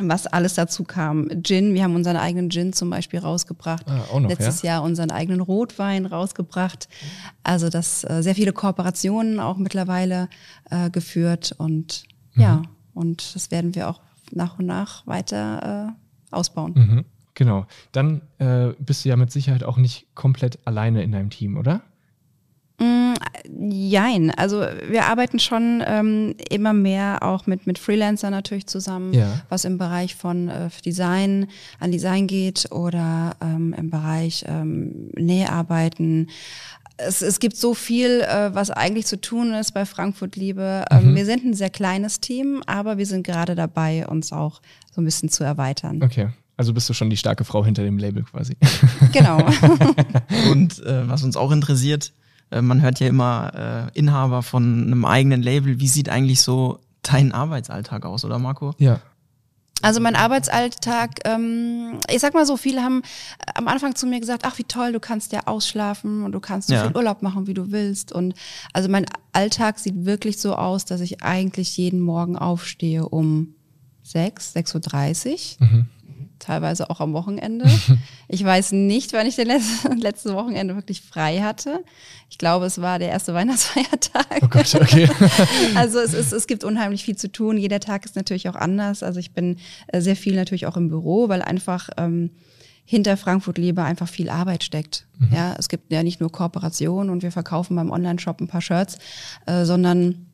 was 0.00 0.26
alles 0.26 0.54
dazu 0.54 0.84
kam. 0.84 1.28
Gin, 1.42 1.74
wir 1.74 1.82
haben 1.82 1.94
unseren 1.94 2.16
eigenen 2.16 2.50
Gin 2.50 2.72
zum 2.72 2.90
Beispiel 2.90 3.20
rausgebracht. 3.20 3.86
Ah, 3.88 4.18
noch, 4.18 4.28
Letztes 4.28 4.62
ja? 4.62 4.74
Jahr 4.74 4.82
unseren 4.82 5.10
eigenen 5.10 5.40
Rotwein 5.40 6.06
rausgebracht. 6.06 6.88
Also 7.42 7.68
das 7.68 8.04
äh, 8.04 8.22
sehr 8.22 8.34
viele 8.34 8.52
Kooperationen 8.52 9.40
auch 9.40 9.56
mittlerweile 9.56 10.28
äh, 10.70 10.90
geführt 10.90 11.54
und 11.58 12.04
mhm. 12.34 12.42
ja, 12.42 12.62
und 12.94 13.34
das 13.34 13.50
werden 13.50 13.74
wir 13.74 13.88
auch 13.88 14.00
nach 14.32 14.58
und 14.58 14.66
nach 14.66 15.06
weiter 15.06 15.94
äh, 15.94 16.34
ausbauen. 16.34 16.72
Mhm. 16.74 17.04
Genau. 17.34 17.66
Dann 17.92 18.22
äh, 18.38 18.72
bist 18.78 19.04
du 19.04 19.10
ja 19.10 19.16
mit 19.16 19.30
Sicherheit 19.30 19.62
auch 19.62 19.76
nicht 19.76 20.06
komplett 20.14 20.58
alleine 20.64 21.02
in 21.02 21.12
deinem 21.12 21.30
Team, 21.30 21.56
oder? 21.56 21.82
Mm, 22.78 23.14
jein, 23.70 24.30
also 24.30 24.60
wir 24.88 25.06
arbeiten 25.06 25.38
schon 25.38 25.82
ähm, 25.86 26.34
immer 26.50 26.72
mehr 26.74 27.22
auch 27.22 27.46
mit, 27.46 27.66
mit 27.66 27.78
Freelancern 27.78 28.32
natürlich 28.32 28.66
zusammen, 28.66 29.14
ja. 29.14 29.40
was 29.48 29.64
im 29.64 29.78
Bereich 29.78 30.14
von 30.14 30.48
äh, 30.48 30.68
Design 30.84 31.48
an 31.80 31.90
Design 31.90 32.26
geht 32.26 32.70
oder 32.70 33.36
ähm, 33.40 33.74
im 33.76 33.90
Bereich 33.90 34.44
ähm, 34.46 35.10
Näharbeiten. 35.14 36.28
Es, 36.98 37.22
es 37.22 37.40
gibt 37.40 37.56
so 37.56 37.74
viel, 37.74 38.22
äh, 38.22 38.54
was 38.54 38.70
eigentlich 38.70 39.06
zu 39.06 39.20
tun 39.20 39.54
ist 39.54 39.72
bei 39.72 39.86
Frankfurt 39.86 40.36
Liebe. 40.36 40.84
Ähm, 40.90 41.12
mhm. 41.12 41.16
Wir 41.16 41.24
sind 41.24 41.44
ein 41.44 41.54
sehr 41.54 41.70
kleines 41.70 42.20
Team, 42.20 42.62
aber 42.66 42.98
wir 42.98 43.06
sind 43.06 43.26
gerade 43.26 43.54
dabei, 43.54 44.06
uns 44.06 44.32
auch 44.32 44.60
so 44.94 45.00
ein 45.00 45.04
bisschen 45.04 45.30
zu 45.30 45.44
erweitern. 45.44 46.02
Okay. 46.02 46.28
Also 46.58 46.72
bist 46.72 46.88
du 46.88 46.94
schon 46.94 47.10
die 47.10 47.18
starke 47.18 47.44
Frau 47.44 47.64
hinter 47.64 47.84
dem 47.84 47.98
Label 47.98 48.22
quasi. 48.22 48.56
Genau. 49.12 49.38
Und 50.50 50.82
äh, 50.84 51.06
was 51.08 51.22
uns 51.22 51.36
auch 51.36 51.52
interessiert, 51.52 52.12
äh, 52.50 52.62
man 52.62 52.82
hört 52.82 53.00
ja 53.00 53.08
immer 53.08 53.90
äh, 53.94 53.98
Inhaber 53.98 54.42
von 54.42 54.84
einem 54.84 55.04
eigenen 55.04 55.42
Label. 55.42 55.80
Wie 55.80 55.88
sieht 55.88 56.08
eigentlich 56.08 56.42
so 56.42 56.80
dein 57.02 57.32
Arbeitsalltag 57.32 58.04
aus, 58.04 58.24
oder 58.24 58.38
Marco? 58.38 58.74
Ja. 58.78 59.00
Also 59.82 60.00
mein 60.00 60.16
Arbeitsalltag, 60.16 61.20
ähm, 61.24 61.98
ich 62.10 62.20
sag 62.20 62.32
mal 62.34 62.46
so, 62.46 62.56
viele 62.56 62.82
haben 62.82 63.02
am 63.54 63.68
Anfang 63.68 63.94
zu 63.94 64.06
mir 64.06 64.20
gesagt, 64.20 64.44
ach 64.46 64.58
wie 64.58 64.64
toll, 64.64 64.92
du 64.92 65.00
kannst 65.00 65.32
ja 65.32 65.40
ausschlafen 65.46 66.24
und 66.24 66.32
du 66.32 66.40
kannst 66.40 66.68
so 66.68 66.74
ja. 66.74 66.84
viel 66.84 66.96
Urlaub 66.96 67.22
machen, 67.22 67.46
wie 67.46 67.54
du 67.54 67.70
willst. 67.72 68.10
Und 68.10 68.34
also 68.72 68.88
mein 68.88 69.04
Alltag 69.32 69.78
sieht 69.78 70.06
wirklich 70.06 70.38
so 70.38 70.54
aus, 70.54 70.86
dass 70.86 71.00
ich 71.02 71.22
eigentlich 71.22 71.76
jeden 71.76 72.00
Morgen 72.00 72.36
aufstehe 72.36 73.06
um 73.06 73.54
sechs, 74.02 74.54
sechs 74.54 74.74
Uhr. 74.74 74.80
dreißig. 74.80 75.58
Mhm 75.60 75.86
teilweise 76.38 76.90
auch 76.90 77.00
am 77.00 77.12
Wochenende. 77.12 77.66
Ich 78.28 78.42
weiß 78.42 78.72
nicht, 78.72 79.12
wann 79.12 79.28
ich 79.28 79.36
den 79.36 79.46
letzten, 79.46 79.96
letzten 79.98 80.34
Wochenende 80.34 80.74
wirklich 80.74 81.00
frei 81.00 81.42
hatte. 81.42 81.84
Ich 82.28 82.38
glaube, 82.38 82.66
es 82.66 82.80
war 82.80 82.98
der 82.98 83.10
erste 83.10 83.34
Weihnachtsfeiertag. 83.34 84.40
Oh 84.42 84.48
Gott, 84.48 84.74
okay. 84.74 85.08
also 85.76 86.00
es, 86.00 86.12
ist, 86.12 86.32
es 86.32 86.48
gibt 86.48 86.64
unheimlich 86.64 87.04
viel 87.04 87.16
zu 87.16 87.30
tun. 87.30 87.56
Jeder 87.56 87.78
Tag 87.78 88.04
ist 88.04 88.16
natürlich 88.16 88.48
auch 88.48 88.56
anders. 88.56 89.04
Also 89.04 89.20
ich 89.20 89.32
bin 89.32 89.58
äh, 89.86 90.00
sehr 90.00 90.16
viel 90.16 90.34
natürlich 90.34 90.66
auch 90.66 90.76
im 90.76 90.88
Büro, 90.88 91.28
weil 91.28 91.40
einfach 91.40 91.88
ähm, 91.98 92.30
hinter 92.84 93.16
Frankfurt 93.16 93.58
Liebe 93.58 93.82
einfach 93.84 94.08
viel 94.08 94.28
Arbeit 94.28 94.64
steckt. 94.64 95.06
Mhm. 95.18 95.32
Ja, 95.32 95.54
es 95.56 95.68
gibt 95.68 95.92
ja 95.92 96.02
nicht 96.02 96.20
nur 96.20 96.32
Kooperation 96.32 97.10
und 97.10 97.22
wir 97.22 97.30
verkaufen 97.30 97.76
beim 97.76 97.90
Online-Shop 97.90 98.40
ein 98.40 98.48
paar 98.48 98.60
Shirts, 98.60 98.98
äh, 99.46 99.64
sondern 99.64 100.26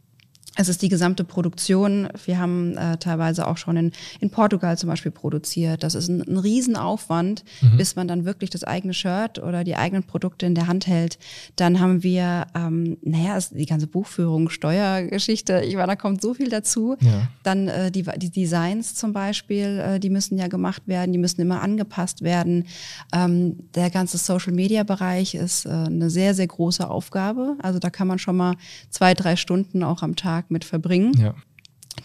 es 0.54 0.68
ist 0.68 0.82
die 0.82 0.90
gesamte 0.90 1.25
Produktion. 1.25 2.09
Wir 2.26 2.38
haben 2.38 2.76
äh, 2.76 2.99
teilweise 2.99 3.47
auch 3.47 3.56
schon 3.56 3.76
in, 3.76 3.92
in 4.21 4.28
Portugal 4.28 4.76
zum 4.76 4.90
Beispiel 4.90 5.11
produziert. 5.11 5.82
Das 5.82 5.94
ist 5.94 6.09
ein, 6.09 6.21
ein 6.21 6.37
Riesenaufwand, 6.37 7.42
mhm. 7.62 7.76
bis 7.78 7.97
man 7.97 8.06
dann 8.06 8.26
wirklich 8.26 8.50
das 8.50 8.62
eigene 8.62 8.92
Shirt 8.92 9.38
oder 9.38 9.64
die 9.64 9.76
eigenen 9.76 10.04
Produkte 10.04 10.44
in 10.44 10.54
der 10.54 10.66
Hand 10.66 10.87
hält. 10.87 11.18
Dann 11.56 11.80
haben 11.80 12.02
wir, 12.02 12.47
ähm, 12.54 12.99
naja, 13.02 13.38
die 13.50 13.64
ganze 13.64 13.87
Buchführung, 13.87 14.50
Steuergeschichte. 14.50 15.62
Ich 15.64 15.75
meine, 15.75 15.88
da 15.88 15.97
kommt 15.97 16.21
so 16.21 16.35
viel 16.35 16.50
dazu. 16.50 16.97
Ja. 17.00 17.28
Dann 17.42 17.68
äh, 17.68 17.90
die, 17.90 18.04
die 18.18 18.30
Designs 18.30 18.94
zum 18.94 19.14
Beispiel, 19.14 19.78
äh, 19.78 20.00
die 20.00 20.11
müssen 20.11 20.37
ja 20.37 20.49
gemacht 20.49 20.82
werden, 20.87 21.12
die 21.12 21.18
müssen 21.18 21.40
immer 21.40 21.62
angepasst 21.62 22.21
werden. 22.21 22.66
Ähm, 23.14 23.56
der 23.75 23.88
ganze 23.88 24.18
Social-Media-Bereich 24.18 25.35
ist 25.35 25.64
äh, 25.64 25.71
eine 25.71 26.11
sehr, 26.11 26.35
sehr 26.35 26.47
große 26.47 26.88
Aufgabe. 26.88 27.56
Also 27.62 27.78
da 27.78 27.88
kann 27.88 28.06
man 28.06 28.18
schon 28.18 28.37
mal 28.37 28.56
zwei, 28.90 29.14
drei 29.14 29.37
Stunden 29.37 29.82
auch 29.82 30.02
am 30.02 30.14
Tag 30.14 30.41
Tag 30.42 30.50
mit 30.50 30.64
verbringen. 30.64 31.12
Ja. 31.14 31.34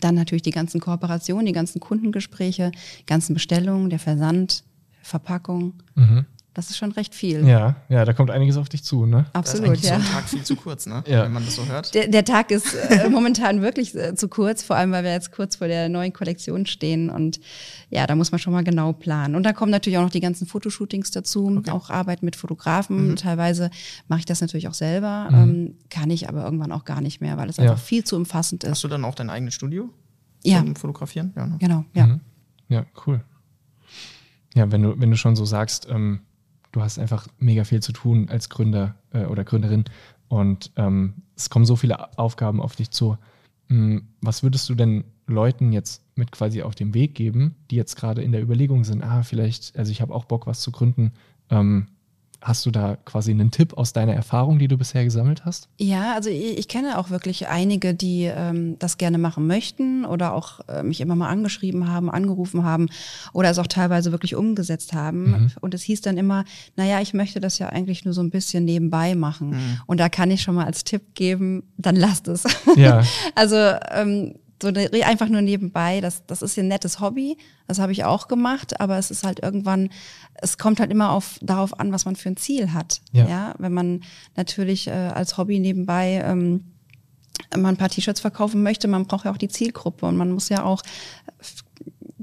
Dann 0.01 0.15
natürlich 0.15 0.44
die 0.44 0.51
ganzen 0.51 0.79
Kooperationen, 0.79 1.46
die 1.46 1.53
ganzen 1.53 1.79
Kundengespräche, 1.79 2.72
ganzen 3.06 3.34
Bestellungen, 3.34 3.89
der 3.89 4.00
Versand, 4.00 4.63
Verpackung. 5.01 5.74
Mhm. 5.96 6.25
Das 6.58 6.72
ist 6.72 6.78
schon 6.78 6.92
recht 6.92 7.14
viel. 7.14 7.48
Ja, 7.48 7.76
ja, 7.88 8.04
da 8.04 8.14
kommt 8.14 8.32
einiges 8.32 8.58
auf 8.58 8.68
dich 8.68 8.84
zu, 8.84 9.06
ne? 9.06 9.28
Absolut, 9.34 9.76
ist 9.76 9.86
ja. 9.86 10.00
so 10.00 10.02
ein 10.02 10.12
Tag 10.12 10.28
viel 10.28 10.42
zu 10.42 10.56
kurz, 10.56 10.88
ne? 10.88 11.04
ja. 11.06 11.24
Wenn 11.24 11.32
man 11.32 11.46
das 11.46 11.56
so 11.56 11.64
hört. 11.68 11.94
Der, 11.94 12.08
der 12.08 12.26
Tag 12.26 12.50
ist 12.50 12.74
äh, 12.74 13.08
momentan 13.12 13.62
wirklich 13.62 13.94
äh, 13.94 14.16
zu 14.16 14.28
kurz, 14.28 14.64
vor 14.64 14.76
allem 14.76 14.92
weil 14.92 15.04
wir 15.04 15.12
jetzt 15.12 15.32
kurz 15.32 15.58
vor 15.58 15.68
der 15.68 15.88
neuen 15.88 16.14
Kollektion 16.14 16.66
stehen 16.66 17.12
und 17.12 17.40
ja, 17.92 18.08
da 18.08 18.16
muss 18.16 18.32
man 18.32 18.40
schon 18.40 18.54
mal 18.54 18.64
genau 18.64 18.92
planen. 18.92 19.36
Und 19.36 19.44
da 19.44 19.54
kommen 19.54 19.72
natürlich 19.72 20.00
auch 20.00 20.02
noch 20.02 20.10
die 20.10 20.20
ganzen 20.20 20.48
Fotoshootings 20.48 21.12
dazu, 21.12 21.58
okay. 21.60 21.70
auch 21.70 21.92
Arbeit 21.92 22.24
mit 22.24 22.36
Fotografen. 22.36 23.10
Mhm. 23.10 23.16
Teilweise 23.18 23.70
mache 24.08 24.22
ich 24.22 24.26
das 24.26 24.42
natürlich 24.42 24.68
auch 24.68 24.74
selber, 24.74 25.28
mhm. 25.30 25.38
ähm, 25.38 25.76
kann 25.92 26.10
ich 26.10 26.28
aber 26.28 26.44
irgendwann 26.44 26.72
auch 26.72 26.86
gar 26.86 27.02
nicht 27.02 27.22
mehr, 27.22 27.38
weil 27.38 27.52
es 27.52 27.58
ja. 27.58 27.66
einfach 27.66 27.78
viel 27.78 28.04
zu 28.04 28.16
umfassend 28.16 28.64
ist. 28.64 28.72
Hast 28.72 28.84
du 28.84 28.88
dann 28.88 29.06
auch 29.06 29.14
dein 29.14 29.30
eigenes 29.30 29.54
Studio? 29.54 29.92
Ja. 30.44 30.58
Zum 30.58 30.76
Fotografieren? 30.76 31.34
Ja, 31.36 31.46
ne? 31.46 31.58
Genau, 31.60 31.86
ja. 31.94 32.08
Mhm. 32.08 32.22
Ja, 32.68 32.84
cool. 33.06 33.24
Ja, 34.56 34.72
wenn 34.72 34.82
du, 34.82 35.00
wenn 35.00 35.12
du 35.12 35.18
schon 35.18 35.36
so 35.36 35.46
sagst, 35.46 35.88
ähm, 35.88 36.22
du 36.72 36.82
hast 36.82 37.00
einfach 37.00 37.28
mega 37.40 37.64
viel 37.64 37.82
zu 37.82 37.92
tun 37.92 38.30
als 38.30 38.50
Gründer 38.50 38.96
äh, 39.12 39.26
oder 39.26 39.44
Gründerin 39.44 39.86
und 40.28 40.72
ähm, 40.76 41.14
es 41.36 41.50
kommen 41.50 41.66
so 41.66 41.76
viele 41.76 42.18
Aufgaben 42.18 42.62
auf 42.62 42.76
dich 42.76 42.92
zu. 42.92 43.18
Hm, 43.70 44.08
was 44.22 44.44
würdest 44.44 44.70
du 44.70 44.76
denn 44.76 45.04
Leuten 45.28 45.74
jetzt 45.74 46.04
mit 46.16 46.32
quasi 46.32 46.62
auf 46.62 46.76
dem 46.76 46.94
Weg 46.94 47.16
geben, 47.16 47.56
die 47.70 47.76
jetzt 47.76 47.96
gerade 47.96 48.22
in 48.22 48.32
der 48.32 48.42
Überlegung 48.42 48.84
sind, 48.84 49.04
ah, 49.04 49.24
vielleicht, 49.24 49.78
also 49.78 49.92
ich 49.92 50.02
habe 50.02 50.14
auch 50.14 50.26
Bock, 50.26 50.48
was 50.48 50.62
zu 50.62 50.72
gründen, 50.72 51.12
ähm, 51.50 51.88
Hast 52.41 52.65
du 52.65 52.72
da 52.72 52.98
quasi 53.03 53.32
einen 53.32 53.50
Tipp 53.50 53.74
aus 53.77 53.94
deiner 53.94 54.13
Erfahrung, 54.13 54.60
die 54.60 54.67
du 54.67 54.77
bisher 54.77 55.03
gesammelt 55.03 55.44
hast? 55.44 55.70
Ja, 55.77 56.13
also 56.13 56.29
ich, 56.29 56.58
ich 56.58 56.67
kenne 56.67 57.00
auch 57.00 57.10
wirklich 57.10 57.48
einige, 57.48 57.96
die 57.96 58.25
ähm, 58.25 58.77
das 58.79 58.98
gerne 58.98 59.17
machen 59.17 59.48
möchten 59.48 60.06
oder 60.06 60.34
auch 60.34 60.60
äh, 60.67 60.84
mich 60.84 61.01
immer 61.01 61.15
mal 61.15 61.29
angeschrieben 61.29 61.89
haben, 61.89 62.12
angerufen 62.12 62.63
haben 62.63 62.89
oder 63.34 63.50
es 63.50 63.58
auch 63.58 63.67
teilweise 63.67 64.12
wirklich 64.12 64.36
umgesetzt 64.36 64.94
haben. 64.94 65.32
Mhm. 65.32 65.51
Und 65.62 65.74
es 65.74 65.82
hieß 65.82 66.01
dann 66.01 66.17
immer, 66.17 66.46
naja, 66.75 67.01
ich 67.01 67.13
möchte 67.13 67.39
das 67.39 67.58
ja 67.58 67.70
eigentlich 67.70 68.06
nur 68.06 68.13
so 68.13 68.22
ein 68.22 68.29
bisschen 68.29 68.65
nebenbei 68.65 69.15
machen. 69.15 69.50
Mhm. 69.50 69.79
Und 69.88 70.00
da 70.00 70.08
kann 70.08 70.29
ich 70.29 70.44
schon 70.44 70.56
mal 70.56 70.65
als 70.65 70.84
Tipp 70.84 71.15
geben, 71.15 71.63
dann 71.77 71.96
lasst 71.96 72.27
es. 72.27 72.44
Ja. 72.75 73.03
also 73.36 73.56
ähm, 73.91 74.36
so 74.62 74.70
einfach 74.70 75.30
nur 75.30 75.42
nebenbei, 75.42 76.02
das, 76.02 76.26
das 76.26 76.42
ist 76.42 76.58
ein 76.58 76.68
nettes 76.68 77.00
Hobby, 77.00 77.38
das 77.68 77.80
habe 77.80 77.92
ich 77.92 78.04
auch 78.04 78.28
gemacht, 78.28 78.80
aber 78.80 78.98
es 78.98 79.12
ist 79.12 79.24
halt 79.24 79.40
irgendwann, 79.44 79.90
es 80.36 80.58
kommt 80.58 80.80
halt 80.80 80.92
immer 80.92 81.12
auf, 81.12 81.40
darauf 81.42 81.80
an, 81.80 81.92
was 81.92 82.06
man 82.06 82.16
für 82.16 82.30
ein 82.30 82.38
Ziel 82.38 82.74
hat. 82.74 83.02
Ja, 83.12 83.28
ja? 83.28 83.56
wenn 83.60 83.74
man 83.74 84.02
natürlich 84.36 84.88
äh, 84.88 84.92
als 84.92 85.38
Hobby 85.38 85.60
nebenbei 85.60 86.24
ähm, 86.26 86.66
mal 87.56 87.70
ein 87.70 87.78
paar 87.78 87.90
T-Shirts 87.90 88.20
verkaufen 88.20 88.64
möchte, 88.64 88.88
man 88.88 89.06
braucht 89.06 89.26
ja 89.26 89.32
auch 89.32 89.38
die 89.38 89.48
Zielgruppe 89.48 90.06
und 90.06 90.18
man 90.18 90.32
muss 90.32 90.50
ja 90.50 90.64
auch 90.64 90.82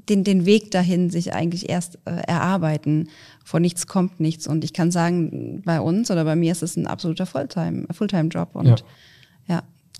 den, 0.09 0.25
den 0.25 0.45
Weg 0.45 0.71
dahin 0.71 1.11
sich 1.11 1.33
eigentlich 1.33 1.69
erst 1.69 1.99
äh, 2.05 2.23
erarbeiten. 2.27 3.09
Vor 3.45 3.61
nichts 3.61 3.87
kommt 3.87 4.21
nichts. 4.21 4.47
Und 4.47 4.65
ich 4.65 4.73
kann 4.73 4.91
sagen, 4.91 5.63
bei 5.65 5.81
uns 5.81 6.11
oder 6.11 6.25
bei 6.25 6.37
mir 6.37 6.53
ist 6.53 6.63
es 6.63 6.77
ein 6.77 6.87
absoluter 6.87 7.27
Fulltime, 7.27 7.87
Fulltime-Job. 7.91 8.51
Und 8.55 8.67
ja. 8.67 8.77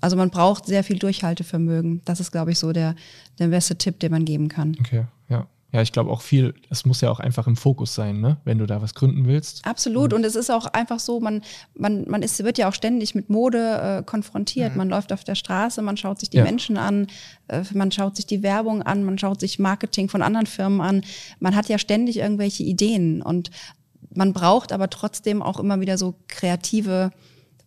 Also 0.01 0.15
man 0.17 0.29
braucht 0.29 0.65
sehr 0.65 0.83
viel 0.83 0.99
Durchhaltevermögen. 0.99 2.01
Das 2.05 2.19
ist, 2.19 2.31
glaube 2.31 2.51
ich, 2.51 2.59
so 2.59 2.73
der, 2.73 2.95
der 3.39 3.47
beste 3.47 3.77
Tipp, 3.77 3.99
den 3.99 4.11
man 4.11 4.25
geben 4.25 4.49
kann. 4.49 4.75
Okay, 4.79 5.05
ja. 5.29 5.47
Ja, 5.75 5.81
ich 5.81 5.91
glaube 5.91 6.09
auch 6.09 6.21
viel, 6.21 6.53
es 6.69 6.85
muss 6.85 7.01
ja 7.01 7.11
auch 7.11 7.19
einfach 7.19 7.47
im 7.47 7.57
Fokus 7.57 7.93
sein, 7.93 8.21
ne? 8.21 8.37
wenn 8.45 8.59
du 8.59 8.65
da 8.65 8.81
was 8.81 8.93
gründen 8.93 9.25
willst. 9.25 9.65
Absolut. 9.65 10.13
Und 10.13 10.23
es 10.25 10.37
ist 10.37 10.49
auch 10.49 10.67
einfach 10.67 11.01
so, 11.01 11.19
man, 11.19 11.41
man, 11.77 12.07
man 12.07 12.23
ist, 12.23 12.41
wird 12.45 12.57
ja 12.57 12.69
auch 12.69 12.73
ständig 12.73 13.13
mit 13.13 13.29
Mode 13.29 13.81
äh, 13.99 14.03
konfrontiert. 14.03 14.71
Mhm. 14.71 14.77
Man 14.77 14.89
läuft 14.89 15.11
auf 15.11 15.25
der 15.25 15.35
Straße, 15.35 15.81
man 15.81 15.97
schaut 15.97 16.21
sich 16.21 16.29
die 16.29 16.37
ja. 16.37 16.45
Menschen 16.45 16.77
an, 16.77 17.07
äh, 17.49 17.61
man 17.73 17.91
schaut 17.91 18.15
sich 18.15 18.25
die 18.25 18.41
Werbung 18.41 18.83
an, 18.83 19.03
man 19.03 19.17
schaut 19.17 19.41
sich 19.41 19.59
Marketing 19.59 20.07
von 20.07 20.21
anderen 20.21 20.45
Firmen 20.45 20.79
an. 20.79 21.03
Man 21.41 21.57
hat 21.57 21.67
ja 21.67 21.77
ständig 21.77 22.19
irgendwelche 22.19 22.63
Ideen 22.63 23.21
und 23.21 23.51
man 24.13 24.31
braucht 24.31 24.71
aber 24.71 24.89
trotzdem 24.89 25.41
auch 25.41 25.59
immer 25.59 25.81
wieder 25.81 25.97
so 25.97 26.15
kreative 26.29 27.11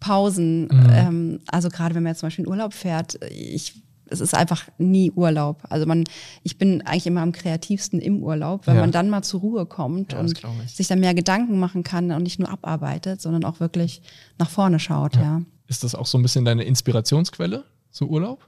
Pausen. 0.00 0.62
Mhm. 0.64 0.90
Ähm, 0.90 1.40
also 1.48 1.68
gerade 1.68 1.94
wenn 1.94 2.02
man 2.02 2.10
jetzt 2.10 2.20
zum 2.20 2.28
Beispiel 2.28 2.44
in 2.44 2.50
Urlaub 2.50 2.74
fährt, 2.74 3.18
ich 3.30 3.82
es 4.10 4.20
ist 4.20 4.34
einfach 4.34 4.64
nie 4.78 5.10
Urlaub. 5.12 5.62
Also 5.68 5.86
man, 5.86 6.04
ich 6.42 6.58
bin 6.58 6.82
eigentlich 6.82 7.06
immer 7.06 7.20
am 7.20 7.32
kreativsten 7.32 8.00
im 8.00 8.22
Urlaub, 8.22 8.66
weil 8.66 8.76
ja. 8.76 8.80
man 8.80 8.92
dann 8.92 9.10
mal 9.10 9.22
zur 9.22 9.40
Ruhe 9.40 9.66
kommt 9.66 10.12
ja, 10.12 10.20
und 10.20 10.40
sich 10.66 10.88
dann 10.88 11.00
mehr 11.00 11.14
Gedanken 11.14 11.58
machen 11.58 11.82
kann 11.82 12.10
und 12.10 12.22
nicht 12.22 12.38
nur 12.38 12.48
abarbeitet, 12.48 13.20
sondern 13.20 13.44
auch 13.44 13.60
wirklich 13.60 14.02
nach 14.38 14.50
vorne 14.50 14.78
schaut, 14.78 15.16
ja. 15.16 15.22
ja. 15.22 15.42
Ist 15.66 15.84
das 15.84 15.94
auch 15.94 16.06
so 16.06 16.16
ein 16.18 16.22
bisschen 16.22 16.44
deine 16.44 16.64
Inspirationsquelle, 16.64 17.64
so 17.90 18.06
Urlaub? 18.06 18.46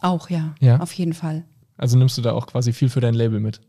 Auch, 0.00 0.30
ja. 0.30 0.54
ja. 0.60 0.80
Auf 0.80 0.92
jeden 0.92 1.14
Fall. 1.14 1.44
Also 1.76 1.96
nimmst 1.96 2.18
du 2.18 2.22
da 2.22 2.32
auch 2.32 2.46
quasi 2.46 2.72
viel 2.72 2.88
für 2.88 3.00
dein 3.00 3.14
Label 3.14 3.38
mit? 3.38 3.60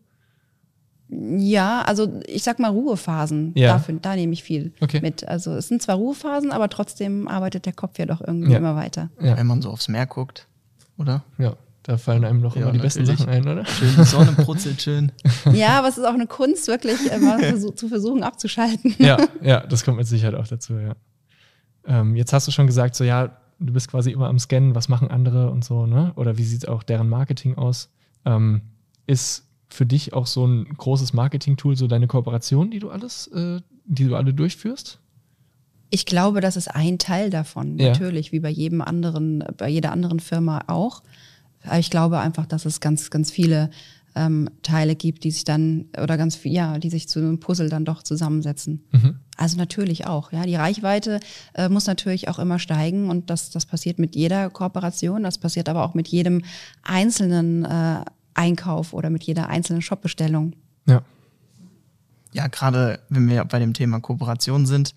Ja, 1.11 1.81
also 1.81 2.21
ich 2.27 2.43
sag 2.43 2.59
mal 2.59 2.69
Ruhephasen. 2.69 3.53
Ja. 3.55 3.73
Dafür, 3.73 3.97
da 4.01 4.15
nehme 4.15 4.33
ich 4.33 4.43
viel 4.43 4.73
okay. 4.79 5.01
mit. 5.01 5.27
Also 5.27 5.53
es 5.55 5.67
sind 5.67 5.81
zwar 5.81 5.95
Ruhephasen, 5.95 6.51
aber 6.51 6.69
trotzdem 6.69 7.27
arbeitet 7.27 7.65
der 7.65 7.73
Kopf 7.73 7.97
ja 7.97 8.05
doch 8.05 8.21
irgendwie 8.21 8.51
ja. 8.51 8.59
immer 8.59 8.75
weiter. 8.75 9.09
Ja. 9.19 9.35
Wenn 9.35 9.47
man 9.47 9.61
so 9.61 9.71
aufs 9.71 9.87
Meer 9.87 10.05
guckt 10.05 10.47
oder? 10.99 11.23
Ja, 11.37 11.55
da 11.83 11.97
fallen 11.97 12.25
einem 12.25 12.41
noch 12.41 12.55
ja, 12.55 12.63
immer 12.63 12.71
die 12.73 12.79
besten 12.79 13.05
Sachen 13.05 13.27
ein, 13.29 13.47
oder? 13.47 13.65
Schön, 13.65 13.95
die 13.97 14.03
Sonne 14.03 14.33
brutzelt 14.33 14.81
schön. 14.81 15.11
ja, 15.53 15.79
aber 15.79 15.87
es 15.87 15.97
ist 15.97 16.03
auch 16.03 16.13
eine 16.13 16.27
Kunst, 16.27 16.67
wirklich 16.67 17.11
immer 17.11 17.39
zu 17.75 17.87
versuchen 17.87 18.21
abzuschalten. 18.21 18.93
ja, 18.99 19.17
ja, 19.41 19.65
das 19.65 19.83
kommt 19.83 19.97
mit 19.97 20.07
Sicherheit 20.07 20.35
auch 20.35 20.47
dazu, 20.47 20.73
ja. 20.77 20.95
Ähm, 21.85 22.15
jetzt 22.15 22.33
hast 22.33 22.47
du 22.47 22.51
schon 22.51 22.67
gesagt, 22.67 22.95
so 22.95 23.03
ja, 23.03 23.37
du 23.59 23.73
bist 23.73 23.89
quasi 23.89 24.11
immer 24.11 24.27
am 24.27 24.37
Scannen, 24.37 24.75
was 24.75 24.89
machen 24.89 25.09
andere 25.09 25.49
und 25.49 25.63
so, 25.63 25.85
ne? 25.85 26.11
Oder 26.15 26.37
wie 26.37 26.43
sieht 26.43 26.67
auch 26.67 26.83
deren 26.83 27.09
Marketing 27.09 27.57
aus? 27.57 27.89
Ähm, 28.25 28.61
ist 29.07 29.49
für 29.69 29.85
dich 29.85 30.13
auch 30.13 30.27
so 30.27 30.45
ein 30.45 30.65
großes 30.65 31.13
Marketing-Tool 31.13 31.75
so 31.75 31.88
deine 31.88 32.07
Kooperation, 32.07 32.71
die 32.71 32.79
du 32.79 32.89
alles, 32.89 33.27
äh, 33.27 33.61
die 33.85 34.05
du 34.05 34.15
alle 34.15 34.33
durchführst? 34.33 34.99
Ich 35.91 36.05
glaube, 36.05 36.41
das 36.41 36.55
ist 36.55 36.67
ein 36.67 36.99
Teil 36.99 37.29
davon, 37.29 37.77
ja. 37.77 37.89
natürlich, 37.89 38.31
wie 38.31 38.39
bei 38.39 38.49
jedem 38.49 38.81
anderen, 38.81 39.43
bei 39.57 39.69
jeder 39.69 39.91
anderen 39.91 40.19
Firma 40.19 40.63
auch. 40.67 41.01
Aber 41.63 41.79
ich 41.79 41.89
glaube 41.89 42.19
einfach, 42.19 42.45
dass 42.45 42.65
es 42.65 42.79
ganz, 42.79 43.09
ganz 43.09 43.31
viele 43.31 43.69
ähm, 44.15 44.49
Teile 44.63 44.95
gibt, 44.95 45.23
die 45.23 45.31
sich 45.31 45.43
dann, 45.43 45.85
oder 46.01 46.17
ganz 46.17 46.39
ja, 46.43 46.77
die 46.77 46.89
sich 46.89 47.07
zu 47.07 47.19
einem 47.19 47.39
Puzzle 47.39 47.69
dann 47.69 47.85
doch 47.85 48.03
zusammensetzen. 48.03 48.83
Mhm. 48.91 49.15
Also 49.38 49.57
natürlich 49.57 50.07
auch, 50.07 50.31
ja. 50.31 50.43
Die 50.43 50.55
Reichweite 50.55 51.19
äh, 51.53 51.69
muss 51.69 51.88
natürlich 51.88 52.27
auch 52.27 52.39
immer 52.39 52.59
steigen 52.59 53.09
und 53.09 53.29
das, 53.29 53.49
das 53.49 53.65
passiert 53.65 53.99
mit 53.99 54.15
jeder 54.15 54.49
Kooperation, 54.49 55.23
das 55.23 55.38
passiert 55.38 55.69
aber 55.69 55.83
auch 55.83 55.93
mit 55.93 56.07
jedem 56.07 56.43
einzelnen 56.83 57.65
äh, 57.65 58.03
Einkauf 58.39 58.93
oder 58.93 59.10
mit 59.10 59.24
jeder 59.24 59.50
einzelnen 59.50 59.81
Shopbestellung. 59.81 60.53
Ja. 60.88 61.01
Ja, 62.31 62.48
gerade 62.48 63.00
wenn 63.10 63.27
wir 63.27 63.43
bei 63.43 63.60
dem 63.60 63.74
Thema 63.74 64.00
Kooperation 64.00 64.65
sind, 64.65 64.96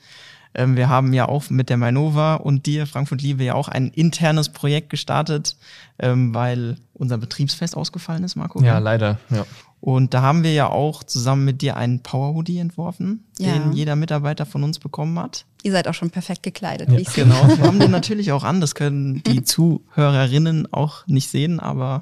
ähm, 0.54 0.76
wir 0.76 0.88
haben 0.88 1.12
ja 1.12 1.28
auch 1.28 1.50
mit 1.50 1.70
der 1.70 1.76
Mainova 1.76 2.34
und 2.34 2.66
dir, 2.66 2.86
Frankfurt 2.86 3.22
Liebe, 3.22 3.42
ja 3.42 3.54
auch 3.54 3.68
ein 3.68 3.88
internes 3.88 4.50
Projekt 4.50 4.90
gestartet, 4.90 5.56
ähm, 5.98 6.34
weil 6.34 6.76
unser 6.92 7.18
Betriebsfest 7.18 7.76
ausgefallen 7.76 8.22
ist, 8.22 8.36
Marco. 8.36 8.62
Ja, 8.62 8.78
leider. 8.78 9.18
Ja. 9.30 9.46
Und 9.80 10.14
da 10.14 10.22
haben 10.22 10.44
wir 10.44 10.52
ja 10.52 10.68
auch 10.68 11.02
zusammen 11.02 11.44
mit 11.44 11.62
dir 11.62 11.76
einen 11.76 12.00
Power 12.04 12.34
Hoodie 12.34 12.58
entworfen, 12.58 13.24
ja. 13.38 13.52
den 13.52 13.72
jeder 13.72 13.96
Mitarbeiter 13.96 14.46
von 14.46 14.62
uns 14.62 14.78
bekommen 14.78 15.18
hat. 15.18 15.44
Ihr 15.64 15.72
seid 15.72 15.88
auch 15.88 15.94
schon 15.94 16.10
perfekt 16.10 16.44
gekleidet, 16.44 16.88
ja. 16.88 16.96
wie 16.96 17.02
ich 17.02 17.12
Genau, 17.14 17.48
wir 17.48 17.64
haben 17.64 17.80
den 17.80 17.90
natürlich 17.90 18.30
auch 18.30 18.44
an. 18.44 18.60
Das 18.60 18.76
können 18.76 19.22
die 19.24 19.42
Zuhörerinnen 19.42 20.72
auch 20.72 21.06
nicht 21.08 21.28
sehen, 21.30 21.58
aber 21.58 22.00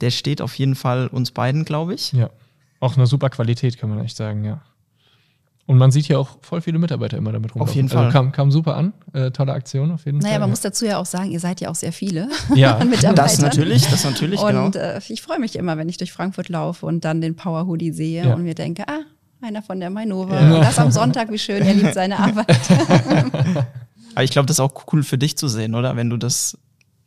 der 0.00 0.10
steht 0.10 0.40
auf 0.40 0.54
jeden 0.54 0.74
Fall 0.74 1.06
uns 1.08 1.30
beiden, 1.30 1.64
glaube 1.64 1.94
ich. 1.94 2.12
Ja. 2.12 2.30
Auch 2.80 2.96
eine 2.96 3.06
super 3.06 3.28
Qualität, 3.30 3.78
kann 3.78 3.90
man 3.90 4.04
echt 4.04 4.16
sagen, 4.16 4.44
ja. 4.44 4.62
Und 5.66 5.78
man 5.78 5.92
sieht 5.92 6.06
hier 6.06 6.18
auch 6.18 6.38
voll 6.40 6.60
viele 6.62 6.80
Mitarbeiter 6.80 7.16
immer 7.16 7.30
damit 7.30 7.54
rum. 7.54 7.62
Auf 7.62 7.72
jeden 7.76 7.86
also 7.86 7.98
Fall. 7.98 8.06
Also 8.06 8.12
kam, 8.12 8.32
kam 8.32 8.50
super 8.50 8.76
an. 8.76 8.92
Äh, 9.12 9.30
tolle 9.30 9.52
Aktion 9.52 9.92
auf 9.92 10.04
jeden 10.04 10.18
naja, 10.18 10.22
Fall. 10.22 10.30
Naja, 10.30 10.38
man 10.40 10.48
ja. 10.48 10.50
muss 10.50 10.60
dazu 10.62 10.84
ja 10.84 10.98
auch 10.98 11.06
sagen, 11.06 11.30
ihr 11.30 11.38
seid 11.38 11.60
ja 11.60 11.68
auch 11.68 11.76
sehr 11.76 11.92
viele 11.92 12.28
ja. 12.56 12.82
Mitarbeiter. 12.84 13.22
Das 13.22 13.38
natürlich, 13.38 13.86
das 13.86 14.02
natürlich, 14.02 14.40
genau. 14.40 14.66
Und 14.66 14.74
äh, 14.74 15.00
ich 15.08 15.22
freue 15.22 15.38
mich 15.38 15.54
immer, 15.54 15.76
wenn 15.78 15.88
ich 15.88 15.96
durch 15.96 16.12
Frankfurt 16.12 16.48
laufe 16.48 16.86
und 16.86 17.04
dann 17.04 17.20
den 17.20 17.36
Power 17.36 17.68
Hoodie 17.68 17.92
sehe 17.92 18.24
ja. 18.24 18.34
und 18.34 18.42
mir 18.42 18.56
denke, 18.56 18.88
ah, 18.88 19.02
einer 19.42 19.62
von 19.62 19.78
der 19.78 19.90
Mainova. 19.90 20.40
Ja. 20.40 20.54
Und 20.56 20.60
das 20.60 20.76
am 20.80 20.90
Sonntag, 20.90 21.30
wie 21.30 21.38
schön, 21.38 21.62
er 21.62 21.74
liebt 21.74 21.94
seine 21.94 22.18
Arbeit. 22.18 22.58
Aber 24.14 24.24
ich 24.24 24.32
glaube, 24.32 24.46
das 24.46 24.56
ist 24.56 24.60
auch 24.60 24.72
cool 24.92 25.04
für 25.04 25.18
dich 25.18 25.38
zu 25.38 25.46
sehen, 25.46 25.76
oder? 25.76 25.94
Wenn 25.94 26.10
du 26.10 26.16
das 26.16 26.58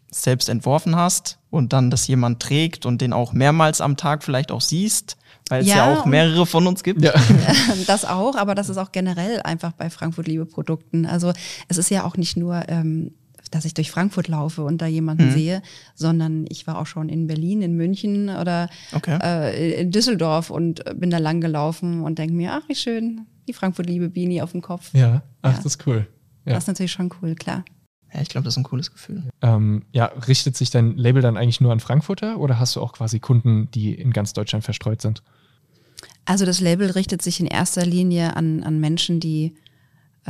selbst 0.10 0.48
entworfen 0.48 0.96
hast 0.96 1.38
und 1.54 1.72
dann 1.72 1.92
das 1.92 2.08
jemand 2.08 2.42
trägt 2.42 2.86
und 2.86 3.00
den 3.00 3.14
auch 3.14 3.32
mehrmals 3.32 3.80
am 3.80 3.96
Tag 3.96 4.24
vielleicht 4.24 4.52
auch 4.52 4.62
siehst 4.62 5.18
weil 5.50 5.62
es 5.62 5.68
ja, 5.68 5.76
ja, 5.76 5.94
auch 5.94 6.06
mehrere 6.06 6.46
von 6.46 6.66
uns 6.68 6.84
gibt. 6.84 7.02
Ja. 7.02 7.14
Das 7.86 8.06
auch, 8.06 8.38
aber 8.38 8.56
das 8.56 8.70
ist 8.70 8.78
auch 8.78 8.94
generell 8.94 9.42
einfach 9.42 9.74
bei 9.74 9.90
Frankfurt 9.90 10.26
Liebe 10.26 10.46
Produkten. 10.46 11.06
Also 11.06 11.34
es 11.68 11.78
ist 11.78 11.90
ja 11.90 12.06
auch 12.06 12.16
nicht 12.16 12.38
nur, 12.38 12.64
ähm, 12.70 13.12
dass 13.52 13.66
ich 13.66 13.74
durch 13.74 13.92
Frankfurt 13.92 14.30
laufe 14.30 14.64
und 14.64 14.82
da 14.82 14.86
jemanden 14.88 15.28
mhm. 15.28 15.32
sehe, 15.32 15.62
sondern 15.96 16.46
ich 16.48 16.66
war 16.66 16.80
auch 16.80 16.88
schon 16.88 17.10
in 17.10 17.28
Berlin, 17.28 17.62
in 17.62 17.76
München 17.76 18.30
oder 18.30 18.70
okay. 18.94 19.20
äh, 19.22 19.82
in 19.82 19.92
Düsseldorf 19.92 20.50
und 20.50 20.86
bin 20.98 21.10
da 21.10 21.18
lang 21.18 21.42
gelaufen 21.42 22.04
und 22.04 22.20
denke 22.20 22.34
mir, 22.34 22.54
ach 22.54 22.70
wie 22.70 22.76
schön, 22.76 23.28
die 23.50 23.54
Frankfurt 23.54 23.88
Liebe 23.88 24.10
Beanie 24.10 24.42
auf 24.42 24.54
dem 24.54 24.62
Kopf. 24.62 24.92
Ja, 24.94 25.24
ach, 25.42 25.52
ja. 25.52 25.58
das 25.58 25.66
ist 25.66 25.86
cool. 25.86 26.08
Ja. 26.46 26.54
Das 26.54 26.64
ist 26.64 26.68
natürlich 26.68 26.94
schon 26.94 27.12
cool, 27.22 27.36
klar. 27.36 27.66
Ja, 28.14 28.22
ich 28.22 28.30
glaube, 28.30 28.46
das 28.46 28.54
ist 28.54 28.60
ein 28.60 28.64
cooles 28.64 28.92
Gefühl. 28.92 29.24
Ähm, 29.42 29.84
ja, 29.92 30.06
richtet 30.06 30.56
sich 30.56 30.70
dein 30.70 30.98
Label 30.98 31.22
dann 31.22 31.38
eigentlich 31.38 31.62
nur 31.62 31.72
an 31.72 31.80
Frankfurter 31.80 32.40
oder 32.40 32.60
hast 32.60 32.76
du 32.76 32.82
auch 32.82 32.94
quasi 32.94 33.20
Kunden, 33.20 33.70
die 33.72 33.94
in 33.94 34.14
ganz 34.14 34.34
Deutschland 34.34 34.64
verstreut 34.64 35.02
sind? 35.02 35.24
Also 36.26 36.46
das 36.46 36.60
Label 36.60 36.92
richtet 36.92 37.22
sich 37.22 37.40
in 37.40 37.48
erster 37.48 37.86
Linie 37.86 38.36
an, 38.36 38.64
an 38.64 38.80
Menschen, 38.80 39.20
die 39.20 39.46
äh, 39.46 39.63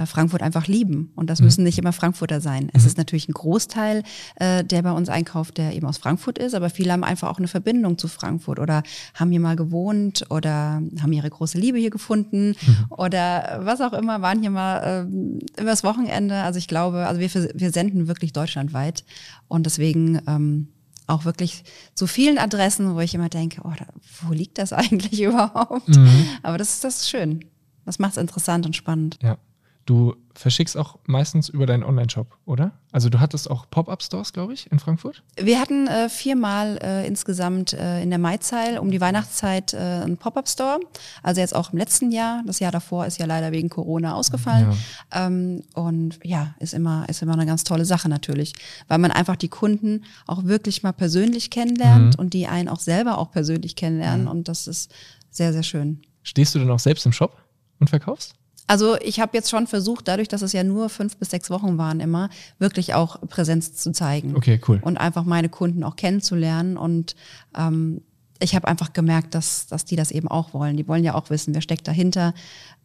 Frankfurt 0.06 0.42
einfach 0.42 0.68
lieben. 0.68 1.12
Und 1.16 1.30
das 1.30 1.40
mhm. 1.40 1.46
müssen 1.46 1.64
nicht 1.64 1.78
immer 1.78 1.94
Frankfurter 1.94 2.42
sein. 2.42 2.66
Mhm. 2.66 2.72
Es 2.74 2.86
ist 2.86 2.98
natürlich 2.98 3.28
ein 3.30 3.34
Großteil, 3.34 4.04
äh, 4.36 4.64
der 4.64 4.82
bei 4.82 4.92
uns 4.92 5.10
einkauft, 5.10 5.58
der 5.58 5.76
eben 5.76 5.88
aus 5.88 5.98
Frankfurt 5.98 6.38
ist, 6.38 6.56
aber 6.56 6.70
viele 6.70 6.92
haben 6.92 7.04
einfach 7.04 7.30
auch 7.30 7.38
eine 7.38 7.48
Verbindung 7.48 7.98
zu 7.98 8.08
Frankfurt 8.08 8.60
oder 8.60 8.84
haben 9.14 9.32
hier 9.32 9.40
mal 9.40 9.56
gewohnt 9.56 10.26
oder 10.30 10.82
haben 11.02 11.14
ihre 11.14 11.30
große 11.30 11.58
Liebe 11.58 11.78
hier 11.78 11.92
gefunden 11.92 12.50
mhm. 12.50 12.86
oder 12.90 13.62
was 13.64 13.82
auch 13.82 13.94
immer, 13.94 14.22
waren 14.22 14.42
hier 14.42 14.50
mal 14.50 15.08
äh, 15.10 15.62
übers 15.62 15.84
Wochenende. 15.84 16.36
Also 16.36 16.58
ich 16.58 16.68
glaube, 16.68 17.06
also 17.08 17.20
wir, 17.20 17.30
wir 17.54 17.72
senden 17.72 18.08
wirklich 18.08 18.34
deutschlandweit 18.34 19.04
und 19.48 19.66
deswegen 19.66 20.22
ähm, 20.28 20.70
auch 21.08 21.26
wirklich 21.26 21.64
zu 21.96 22.08
vielen 22.08 22.38
Adressen, 22.38 22.96
wo 22.96 23.00
ich 23.00 23.14
immer 23.14 23.30
denke, 23.30 23.62
oh, 23.64 23.74
da, 23.78 23.86
wo 24.22 24.34
liegt 24.34 24.58
das 24.58 24.74
eigentlich 24.74 25.22
überhaupt? 25.22 25.90
Mhm. 25.90 26.28
Aber 26.42 26.58
das, 26.58 26.80
das 26.80 27.02
ist 27.02 27.10
schön. 27.10 27.46
Das 27.86 28.00
macht 28.00 28.14
es 28.14 28.18
interessant 28.18 28.66
und 28.66 28.76
spannend. 28.76 29.20
Ja. 29.22 29.38
Du 29.86 30.16
verschickst 30.34 30.78
auch 30.78 30.98
meistens 31.06 31.50
über 31.50 31.66
deinen 31.66 31.84
Online-Shop, 31.84 32.38
oder? 32.46 32.72
Also 32.92 33.10
du 33.10 33.20
hattest 33.20 33.52
auch 33.52 33.70
Pop-up-Stores, 33.70 34.32
glaube 34.32 34.54
ich, 34.54 34.72
in 34.72 34.80
Frankfurt? 34.80 35.24
Wir 35.38 35.60
hatten 35.60 35.88
äh, 35.88 36.08
viermal 36.10 36.80
äh, 36.82 37.06
insgesamt 37.06 37.74
äh, 37.74 38.02
in 38.02 38.10
der 38.10 38.20
Maizeil 38.20 38.78
um 38.78 38.92
die 38.92 39.02
Weihnachtszeit 39.02 39.74
äh, 39.74 39.78
einen 39.78 40.18
Pop-up-Store. 40.18 40.80
Also 41.22 41.42
jetzt 41.42 41.54
auch 41.54 41.74
im 41.74 41.80
letzten 41.80 42.12
Jahr. 42.12 42.44
Das 42.46 42.60
Jahr 42.60 42.72
davor 42.72 43.06
ist 43.06 43.20
ja 43.20 43.26
leider 43.26 43.52
wegen 43.52 43.70
Corona 43.70 44.16
ausgefallen. 44.16 44.72
Ja. 45.12 45.28
Ähm, 45.28 45.64
und 45.74 46.20
ja, 46.24 46.56
ist 46.60 46.74
immer, 46.74 47.08
ist 47.10 47.22
immer 47.22 47.34
eine 47.34 47.46
ganz 47.46 47.66
tolle 47.66 47.86
Sache 47.86 48.08
natürlich, 48.08 48.54
weil 48.88 49.00
man 49.00 49.12
einfach 49.12 49.36
die 49.36 49.50
Kunden 49.50 50.06
auch 50.28 50.46
wirklich 50.46 50.82
mal 50.84 50.94
persönlich 50.94 51.50
kennenlernt 51.50 52.16
mhm. 52.16 52.20
und 52.20 52.34
die 52.34 52.48
einen 52.48 52.70
auch 52.70 52.80
selber 52.80 53.18
auch 53.18 53.32
persönlich 53.32 53.76
kennenlernen. 53.76 54.24
Mhm. 54.24 54.32
Und 54.32 54.48
das 54.48 54.68
ist 54.68 54.94
sehr, 55.30 55.52
sehr 55.52 55.64
schön. 55.64 56.02
Stehst 56.24 56.56
du 56.56 56.60
denn 56.60 56.72
auch 56.72 56.80
selbst 56.80 57.06
im 57.06 57.12
Shop 57.12 57.38
und 57.80 57.90
verkaufst? 57.90 58.36
Also 58.68 58.98
ich 59.02 59.20
habe 59.20 59.36
jetzt 59.36 59.50
schon 59.50 59.68
versucht, 59.68 60.08
dadurch, 60.08 60.28
dass 60.28 60.42
es 60.42 60.54
ja 60.54 60.64
nur 60.64 60.90
fünf 60.90 61.18
bis 61.18 61.32
sechs 61.32 61.50
Wochen 61.50 61.78
waren 61.78 62.00
immer, 62.00 62.30
wirklich 62.60 62.94
auch 62.94 63.20
Präsenz 63.28 63.74
zu 63.74 63.92
zeigen. 63.92 64.36
Okay, 64.36 64.60
cool. 64.68 64.80
Und 64.82 64.98
einfach 64.98 65.26
meine 65.26 65.50
Kunden 65.50 65.84
auch 65.84 65.96
kennenzulernen. 65.96 66.78
Und 66.78 67.16
ähm, 67.58 68.02
ich 68.40 68.56
habe 68.56 68.68
einfach 68.68 68.94
gemerkt, 68.94 69.36
dass, 69.36 69.68
dass 69.68 69.86
die 69.86 69.96
das 69.96 70.12
eben 70.12 70.28
auch 70.28 70.54
wollen. 70.54 70.78
Die 70.78 70.88
wollen 70.88 71.04
ja 71.04 71.14
auch 71.14 71.30
wissen, 71.30 71.54
wer 71.54 71.62
steckt 71.62 71.88
dahinter. 71.88 72.34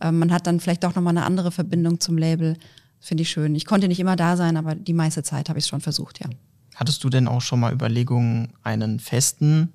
Ähm, 0.00 0.18
man 0.18 0.32
hat 0.32 0.46
dann 0.46 0.60
vielleicht 0.60 0.84
auch 0.84 0.94
nochmal 0.94 1.16
eine 1.16 1.24
andere 1.24 1.52
Verbindung 1.52 2.00
zum 2.00 2.18
Label. 2.18 2.56
Finde 3.00 3.22
ich 3.22 3.30
schön. 3.30 3.54
Ich 3.54 3.64
konnte 3.64 3.86
nicht 3.86 4.00
immer 4.00 4.16
da 4.16 4.36
sein, 4.36 4.56
aber 4.56 4.74
die 4.74 4.92
meiste 4.92 5.22
Zeit 5.22 5.48
habe 5.48 5.58
ich 5.58 5.64
es 5.64 5.68
schon 5.68 5.80
versucht, 5.80 6.20
ja. 6.20 6.26
Hattest 6.74 7.02
du 7.02 7.08
denn 7.08 7.26
auch 7.26 7.40
schon 7.40 7.58
mal 7.58 7.72
Überlegungen, 7.72 8.52
einen 8.62 9.00
festen 9.00 9.72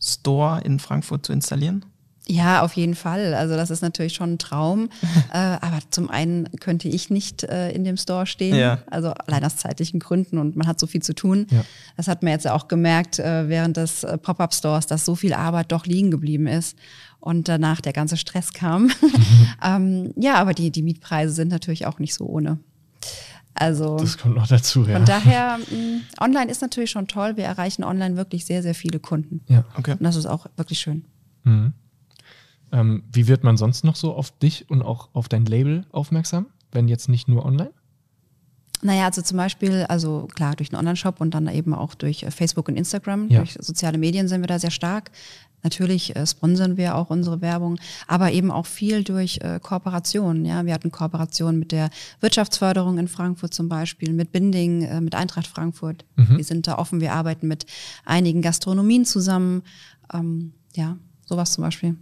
Store 0.00 0.60
in 0.60 0.78
Frankfurt 0.78 1.26
zu 1.26 1.32
installieren? 1.32 1.84
Ja, 2.30 2.60
auf 2.62 2.74
jeden 2.74 2.94
Fall. 2.94 3.32
Also 3.32 3.56
das 3.56 3.70
ist 3.70 3.80
natürlich 3.80 4.12
schon 4.12 4.34
ein 4.34 4.38
Traum. 4.38 4.90
äh, 5.32 5.38
aber 5.38 5.78
zum 5.90 6.10
einen 6.10 6.48
könnte 6.60 6.86
ich 6.88 7.08
nicht 7.08 7.42
äh, 7.44 7.70
in 7.72 7.84
dem 7.84 7.96
Store 7.96 8.26
stehen, 8.26 8.54
Ja. 8.54 8.82
also 8.90 9.12
allein 9.12 9.44
aus 9.44 9.56
zeitlichen 9.56 9.98
Gründen 9.98 10.36
und 10.36 10.54
man 10.54 10.66
hat 10.66 10.78
so 10.78 10.86
viel 10.86 11.00
zu 11.02 11.14
tun. 11.14 11.46
Ja. 11.50 11.64
Das 11.96 12.06
hat 12.06 12.22
man 12.22 12.32
jetzt 12.32 12.46
auch 12.46 12.68
gemerkt 12.68 13.18
äh, 13.18 13.48
während 13.48 13.78
des 13.78 14.04
äh, 14.04 14.18
Pop-up-Stores, 14.18 14.86
dass 14.86 15.04
so 15.06 15.14
viel 15.14 15.32
Arbeit 15.32 15.72
doch 15.72 15.86
liegen 15.86 16.10
geblieben 16.10 16.46
ist 16.46 16.76
und 17.20 17.48
danach 17.48 17.80
der 17.80 17.94
ganze 17.94 18.16
Stress 18.18 18.52
kam. 18.52 18.90
ähm, 19.64 20.12
ja, 20.16 20.34
aber 20.34 20.52
die, 20.52 20.70
die 20.70 20.82
Mietpreise 20.82 21.32
sind 21.32 21.48
natürlich 21.48 21.86
auch 21.86 21.98
nicht 21.98 22.14
so 22.14 22.26
ohne. 22.26 22.58
Also 23.54 23.96
Das 23.96 24.18
kommt 24.18 24.36
noch 24.36 24.46
dazu, 24.46 24.84
ja. 24.86 24.96
von 24.96 25.04
daher, 25.04 25.58
mh, 25.58 26.00
online 26.20 26.50
ist 26.50 26.60
natürlich 26.62 26.90
schon 26.90 27.08
toll. 27.08 27.36
Wir 27.36 27.44
erreichen 27.44 27.82
online 27.82 28.16
wirklich 28.16 28.44
sehr, 28.46 28.62
sehr 28.62 28.74
viele 28.74 29.00
Kunden. 29.00 29.40
ja. 29.48 29.64
Okay. 29.76 29.92
Und 29.92 30.02
das 30.02 30.14
ist 30.14 30.26
auch 30.26 30.46
wirklich 30.56 30.78
schön. 30.78 31.04
Mhm. 31.44 31.72
Ähm, 32.72 33.04
wie 33.12 33.28
wird 33.28 33.44
man 33.44 33.56
sonst 33.56 33.84
noch 33.84 33.96
so 33.96 34.14
auf 34.14 34.30
dich 34.38 34.68
und 34.70 34.82
auch 34.82 35.08
auf 35.14 35.28
dein 35.28 35.44
Label 35.46 35.86
aufmerksam, 35.90 36.46
wenn 36.72 36.88
jetzt 36.88 37.08
nicht 37.08 37.28
nur 37.28 37.44
online? 37.44 37.70
Naja, 38.80 39.06
also 39.06 39.22
zum 39.22 39.36
Beispiel, 39.38 39.84
also 39.88 40.28
klar, 40.34 40.54
durch 40.54 40.70
einen 40.70 40.78
Online-Shop 40.78 41.20
und 41.20 41.34
dann 41.34 41.48
eben 41.48 41.74
auch 41.74 41.94
durch 41.94 42.22
äh, 42.22 42.30
Facebook 42.30 42.68
und 42.68 42.76
Instagram, 42.76 43.28
Ja. 43.28 43.38
durch 43.38 43.56
soziale 43.60 43.98
Medien 43.98 44.28
sind 44.28 44.40
wir 44.40 44.46
da 44.46 44.58
sehr 44.58 44.70
stark. 44.70 45.10
Natürlich 45.64 46.14
äh, 46.14 46.24
sponsern 46.24 46.76
wir 46.76 46.94
auch 46.94 47.10
unsere 47.10 47.40
Werbung, 47.40 47.80
aber 48.06 48.30
eben 48.30 48.52
auch 48.52 48.66
viel 48.66 49.02
durch 49.02 49.38
äh, 49.42 49.58
Kooperationen. 49.60 50.44
Ja, 50.44 50.64
wir 50.64 50.72
hatten 50.72 50.92
Kooperationen 50.92 51.58
mit 51.58 51.72
der 51.72 51.90
Wirtschaftsförderung 52.20 52.98
in 52.98 53.08
Frankfurt 53.08 53.52
zum 53.52 53.68
Beispiel, 53.68 54.12
mit 54.12 54.30
Binding, 54.30 54.82
äh, 54.82 55.00
mit 55.00 55.16
Eintracht 55.16 55.48
Frankfurt. 55.48 56.04
Wir 56.14 56.44
sind 56.44 56.68
da 56.68 56.78
offen. 56.78 57.00
Wir 57.00 57.14
arbeiten 57.14 57.48
mit 57.48 57.66
einigen 58.04 58.42
Gastronomien 58.42 59.04
zusammen. 59.04 59.62
Ähm, 60.14 60.52
ja, 60.76 60.96
sowas 61.26 61.50
zum 61.52 61.62
Beispiel. 61.64 61.96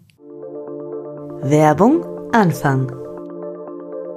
Werbung 1.42 2.04
Anfang. 2.32 2.86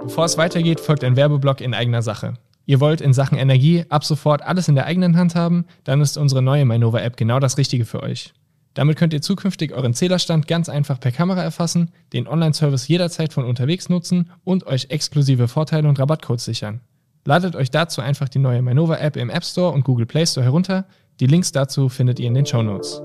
Bevor 0.02 0.26
es 0.26 0.38
weitergeht, 0.38 0.80
folgt 0.80 1.04
ein 1.04 1.16
Werbeblock 1.16 1.60
in 1.62 1.74
eigener 1.74 2.02
Sache. 2.02 2.36
Ihr 2.66 2.80
wollt 2.80 3.02
in 3.02 3.14
Sachen 3.14 3.38
Energie 3.38 3.86
ab 3.90 4.04
sofort 4.04 4.42
alles 4.42 4.68
in 4.68 4.76
der 4.76 4.86
eigenen 4.86 5.18
Hand 5.18 5.36
haben, 5.36 5.66
dann 5.84 6.02
ist 6.02 6.18
unsere 6.18 6.42
neue 6.42 6.66
Mainova-App 6.66 7.18
genau 7.18 7.40
das 7.40 7.58
Richtige 7.58 7.86
für 7.86 8.02
euch. 8.02 8.34
Damit 8.74 8.98
könnt 8.98 9.14
ihr 9.14 9.22
zukünftig 9.22 9.74
euren 9.74 9.94
Zählerstand 9.94 10.48
ganz 10.48 10.70
einfach 10.70 11.00
per 11.00 11.12
Kamera 11.12 11.44
erfassen, 11.44 11.92
den 12.14 12.28
Online-Service 12.28 12.88
jederzeit 12.88 13.34
von 13.34 13.44
unterwegs 13.44 13.90
nutzen 13.90 14.32
und 14.44 14.66
euch 14.66 14.88
exklusive 14.90 15.48
Vorteile 15.48 15.90
und 15.90 16.00
Rabattcodes 16.00 16.46
sichern. 16.46 16.80
Ladet 17.26 17.56
euch 17.56 17.70
dazu 17.70 18.02
einfach 18.02 18.30
die 18.30 18.40
neue 18.40 18.62
Mainova-App 18.62 19.18
im 19.18 19.30
App 19.30 19.44
Store 19.44 19.74
und 19.74 19.84
Google 19.84 20.06
Play 20.06 20.26
Store 20.26 20.46
herunter. 20.46 20.86
Die 21.20 21.28
Links 21.28 21.52
dazu 21.52 21.90
findet 21.90 22.20
ihr 22.20 22.28
in 22.28 22.34
den 22.34 22.46
Show 22.46 22.64
Notes. 22.64 23.02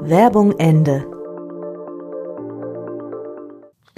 Werbung 0.00 0.58
Ende. 0.58 1.04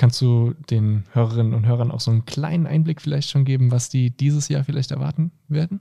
Kannst 0.04 0.20
du 0.20 0.52
den 0.68 1.04
Hörerinnen 1.14 1.54
und 1.54 1.64
Hörern 1.64 1.90
auch 1.90 2.00
so 2.00 2.10
einen 2.10 2.26
kleinen 2.26 2.66
Einblick 2.66 3.00
vielleicht 3.00 3.30
schon 3.30 3.46
geben, 3.46 3.70
was 3.70 3.88
die 3.88 4.10
dieses 4.10 4.48
Jahr 4.50 4.62
vielleicht 4.62 4.90
erwarten 4.90 5.32
werden? 5.48 5.80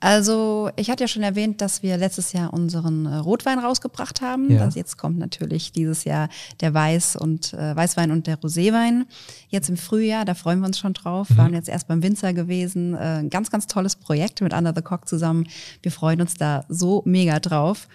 Also, 0.00 0.70
ich 0.76 0.88
hatte 0.88 1.04
ja 1.04 1.08
schon 1.08 1.22
erwähnt, 1.22 1.60
dass 1.60 1.82
wir 1.82 1.98
letztes 1.98 2.32
Jahr 2.32 2.54
unseren 2.54 3.04
äh, 3.04 3.16
Rotwein 3.16 3.58
rausgebracht 3.58 4.22
haben. 4.22 4.50
Ja. 4.50 4.64
Das, 4.64 4.74
jetzt 4.74 4.96
kommt 4.96 5.18
natürlich 5.18 5.70
dieses 5.70 6.04
Jahr 6.04 6.30
der 6.62 6.72
Weiß 6.72 7.16
und 7.16 7.52
äh, 7.52 7.76
Weißwein 7.76 8.10
und 8.10 8.26
der 8.26 8.38
Roséwein. 8.38 9.02
Jetzt 9.50 9.68
im 9.68 9.76
Frühjahr, 9.76 10.24
da 10.24 10.32
freuen 10.32 10.60
wir 10.60 10.66
uns 10.68 10.78
schon 10.78 10.94
drauf. 10.94 11.28
Mhm. 11.28 11.36
Waren 11.36 11.52
jetzt 11.52 11.68
erst 11.68 11.88
beim 11.88 12.02
Winzer 12.02 12.32
gewesen. 12.32 12.94
Äh, 12.94 13.18
ein 13.18 13.28
ganz, 13.28 13.50
ganz 13.50 13.66
tolles 13.66 13.96
Projekt 13.96 14.40
mit 14.40 14.54
Under 14.54 14.72
the 14.74 14.80
Cock 14.80 15.06
zusammen. 15.06 15.46
Wir 15.82 15.92
freuen 15.92 16.22
uns 16.22 16.36
da 16.36 16.64
so 16.70 17.02
mega 17.04 17.38
drauf. 17.38 17.86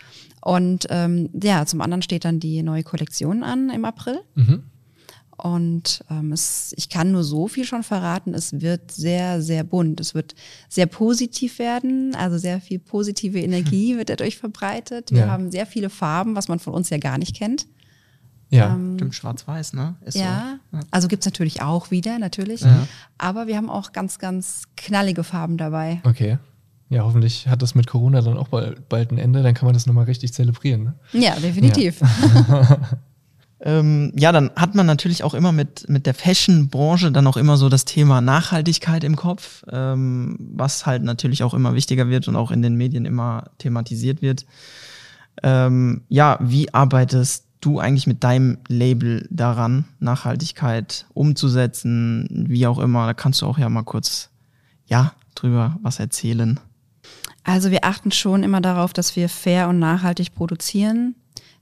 Und 0.41 0.85
ähm, 0.91 1.31
ja, 1.33 1.65
zum 1.65 1.81
anderen 1.81 2.03
steht 2.03 2.25
dann 2.25 2.39
die 2.39 2.61
neue 2.61 2.83
Kollektion 2.83 3.43
an 3.43 3.71
im 3.71 3.85
April. 3.85 4.19
Mhm. 4.35 4.65
Und 5.43 6.03
ähm, 6.09 6.31
es, 6.31 6.73
ich 6.77 6.89
kann 6.89 7.11
nur 7.11 7.23
so 7.23 7.47
viel 7.47 7.63
schon 7.65 7.83
verraten, 7.83 8.33
es 8.33 8.61
wird 8.61 8.91
sehr, 8.91 9.41
sehr 9.41 9.63
bunt. 9.63 9.99
Es 9.99 10.13
wird 10.13 10.35
sehr 10.67 10.85
positiv 10.85 11.59
werden, 11.59 12.15
also 12.15 12.37
sehr 12.37 12.59
viel 12.61 12.79
positive 12.79 13.39
Energie 13.41 13.97
wird 13.97 14.09
dadurch 14.09 14.37
verbreitet. 14.37 15.11
Wir 15.11 15.19
Ja. 15.21 15.27
haben 15.27 15.51
sehr 15.51 15.65
viele 15.65 15.89
Farben, 15.89 16.35
was 16.35 16.47
man 16.47 16.59
von 16.59 16.73
uns 16.73 16.89
ja 16.89 16.97
gar 16.97 17.17
nicht 17.17 17.35
kennt. 17.35 17.67
Ja. 18.51 18.73
Ähm, 18.73 18.95
Stimmt, 18.97 19.15
schwarz-weiß, 19.15 19.73
ne? 19.73 19.95
Ist 20.05 20.15
ja, 20.17 20.57
So. 20.71 20.77
Ja. 20.77 20.83
also 20.91 21.07
gibt's 21.07 21.25
natürlich 21.27 21.61
auch 21.61 21.91
wieder, 21.91 22.17
natürlich. 22.17 22.61
Ja. 22.61 22.87
Aber 23.19 23.45
wir 23.47 23.55
haben 23.57 23.69
auch 23.69 23.91
ganz, 23.91 24.17
ganz 24.17 24.63
knallige 24.75 25.23
Farben 25.23 25.57
dabei. 25.57 26.01
Okay. 26.03 26.37
Ja, 26.91 27.03
hoffentlich 27.03 27.47
hat 27.47 27.61
das 27.61 27.75
mit 27.75 27.85
Corona 27.85 28.21
dann 28.21 28.35
auch 28.37 28.47
bald, 28.47 28.89
bald 28.89 29.11
ein 29.11 29.19
Ende, 29.19 29.43
dann 29.43 29.53
kann 29.53 29.67
man 29.67 29.75
das 29.75 29.85
nochmal 29.85 30.05
richtig 30.05 30.33
zelebrieren. 30.33 30.83
Ne? 30.85 30.93
Ja, 31.13 31.35
definitiv. 31.39 31.99
Ähm, 33.61 34.13
ja, 34.15 34.31
dann 34.31 34.51
hat 34.55 34.75
man 34.75 34.85
natürlich 34.85 35.23
auch 35.23 35.33
immer 35.33 35.51
mit, 35.51 35.89
mit 35.89 36.05
der 36.05 36.13
Fashion-Branche 36.13 37.11
dann 37.11 37.27
auch 37.27 37.35
immer 37.35 37.57
so 37.57 37.67
das 37.67 37.83
Thema 37.83 38.21
Nachhaltigkeit 38.21 39.03
im 39.03 39.17
Kopf, 39.17 39.63
ähm, 39.69 40.37
was 40.39 40.85
halt 40.85 41.03
natürlich 41.03 41.43
auch 41.43 41.53
immer 41.53 41.73
wichtiger 41.73 42.07
wird 42.07 42.27
und 42.29 42.37
auch 42.37 42.51
in 42.51 42.61
den 42.61 42.75
Medien 42.75 43.05
immer 43.05 43.51
thematisiert 43.57 44.21
wird. 44.21 44.45
Ähm, 45.43 46.03
ja, 46.07 46.37
wie 46.41 46.73
arbeitest 46.73 47.45
du 47.61 47.79
eigentlich 47.79 48.07
mit 48.07 48.23
deinem 48.23 48.59
Label 48.67 49.27
daran, 49.29 49.85
Nachhaltigkeit 49.99 51.05
umzusetzen, 51.13 52.45
wie 52.47 52.65
auch 52.65 52.79
immer? 52.79 53.07
Da 53.07 53.13
kannst 53.13 53.41
du 53.41 53.45
auch 53.45 53.57
ja 53.57 53.67
mal 53.67 53.83
kurz, 53.83 54.29
ja, 54.85 55.13
drüber 55.35 55.77
was 55.81 55.99
erzählen. 55.99 56.59
Also 57.43 57.71
wir 57.71 57.83
achten 57.83 58.11
schon 58.11 58.43
immer 58.43 58.61
darauf, 58.61 58.93
dass 58.93 59.15
wir 59.15 59.29
fair 59.29 59.69
und 59.69 59.79
nachhaltig 59.79 60.33
produzieren, 60.33 61.15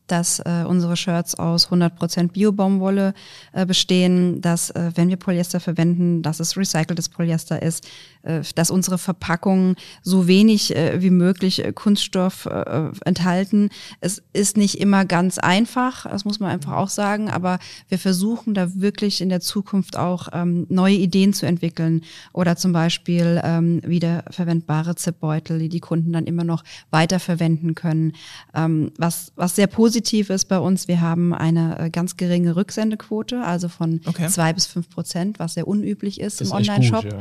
dass 0.07 0.39
äh, 0.39 0.63
unsere 0.67 0.97
Shirts 0.97 1.35
aus 1.35 1.69
100% 1.69 2.31
Bio-Baumwolle 2.31 3.13
äh, 3.53 3.65
bestehen, 3.65 4.41
dass 4.41 4.69
äh, 4.71 4.91
wenn 4.95 5.09
wir 5.09 5.17
Polyester 5.17 5.59
verwenden, 5.59 6.21
dass 6.21 6.39
es 6.39 6.57
recyceltes 6.57 7.09
Polyester 7.09 7.61
ist, 7.61 7.87
äh, 8.23 8.41
dass 8.55 8.71
unsere 8.71 8.97
Verpackungen 8.97 9.75
so 10.01 10.27
wenig 10.27 10.75
äh, 10.75 11.01
wie 11.01 11.09
möglich 11.09 11.63
äh, 11.63 11.73
Kunststoff 11.73 12.45
äh, 12.45 12.89
enthalten. 13.05 13.69
Es 13.99 14.23
ist 14.33 14.57
nicht 14.57 14.79
immer 14.79 15.05
ganz 15.05 15.37
einfach, 15.37 16.05
das 16.09 16.25
muss 16.25 16.39
man 16.39 16.51
einfach 16.51 16.73
auch 16.73 16.89
sagen, 16.89 17.29
aber 17.29 17.59
wir 17.89 17.99
versuchen 17.99 18.53
da 18.53 18.75
wirklich 18.75 19.21
in 19.21 19.29
der 19.29 19.41
Zukunft 19.41 19.97
auch 19.97 20.29
ähm, 20.33 20.65
neue 20.69 20.95
Ideen 20.95 21.33
zu 21.33 21.45
entwickeln 21.45 22.01
oder 22.33 22.55
zum 22.55 22.73
Beispiel 22.73 23.41
ähm, 23.43 23.81
wiederverwendbare 23.85 24.95
Zipbeutel, 24.95 25.59
die 25.59 25.69
die 25.69 25.79
Kunden 25.79 26.13
dann 26.13 26.25
immer 26.25 26.43
noch 26.43 26.63
weiterverwenden 26.91 27.75
können. 27.75 28.13
Ähm, 28.55 28.91
was, 28.97 29.31
was 29.35 29.55
sehr 29.55 29.67
positiv 29.67 29.96
ist 30.29 30.45
bei 30.45 30.59
uns, 30.59 30.87
wir 30.87 31.01
haben 31.01 31.33
eine 31.33 31.79
äh, 31.79 31.89
ganz 31.89 32.17
geringe 32.17 32.55
Rücksendequote, 32.55 33.41
also 33.41 33.67
von 33.69 34.01
Okay. 34.05 34.27
zwei 34.27 34.53
bis 34.53 34.65
fünf 34.67 34.89
Prozent, 34.89 35.39
was 35.39 35.55
sehr 35.55 35.67
unüblich 35.67 36.19
ist, 36.19 36.41
im 36.41 36.47
ist 36.47 36.53
echt 36.53 36.69
Online-Shop. 36.69 37.05
ja. 37.05 37.19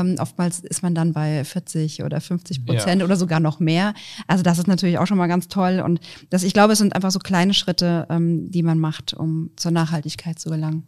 Ähm, 0.00 0.16
oftmals 0.18 0.60
ist 0.60 0.82
man 0.82 0.94
dann 0.94 1.12
bei 1.12 1.44
40 1.44 2.02
oder 2.02 2.20
50 2.20 2.64
Prozent 2.66 3.02
oder 3.02 3.16
sogar 3.16 3.40
noch 3.40 3.60
mehr. 3.60 3.94
Also 4.26 4.42
das 4.42 4.58
ist 4.58 4.66
natürlich 4.66 4.98
auch 4.98 5.06
schon 5.06 5.18
mal 5.18 5.26
ganz 5.26 5.48
toll. 5.48 5.80
Und 5.84 6.00
das, 6.30 6.42
ich 6.42 6.52
glaube, 6.54 6.72
es 6.72 6.78
sind 6.78 6.94
einfach 6.94 7.10
so 7.10 7.18
kleine 7.18 7.54
Schritte, 7.54 8.06
ähm, 8.10 8.50
die 8.50 8.62
man 8.62 8.78
macht, 8.78 9.14
um 9.14 9.50
zur 9.56 9.70
Nachhaltigkeit 9.70 10.38
zu 10.38 10.50
gelangen. 10.50 10.84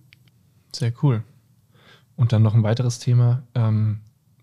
Sehr 0.75 0.93
cool. 1.03 1.23
Und 2.17 2.33
dann 2.33 2.43
noch 2.43 2.55
ein 2.55 2.63
weiteres 2.63 2.99
Thema, 2.99 3.43
ähm, 3.55 4.01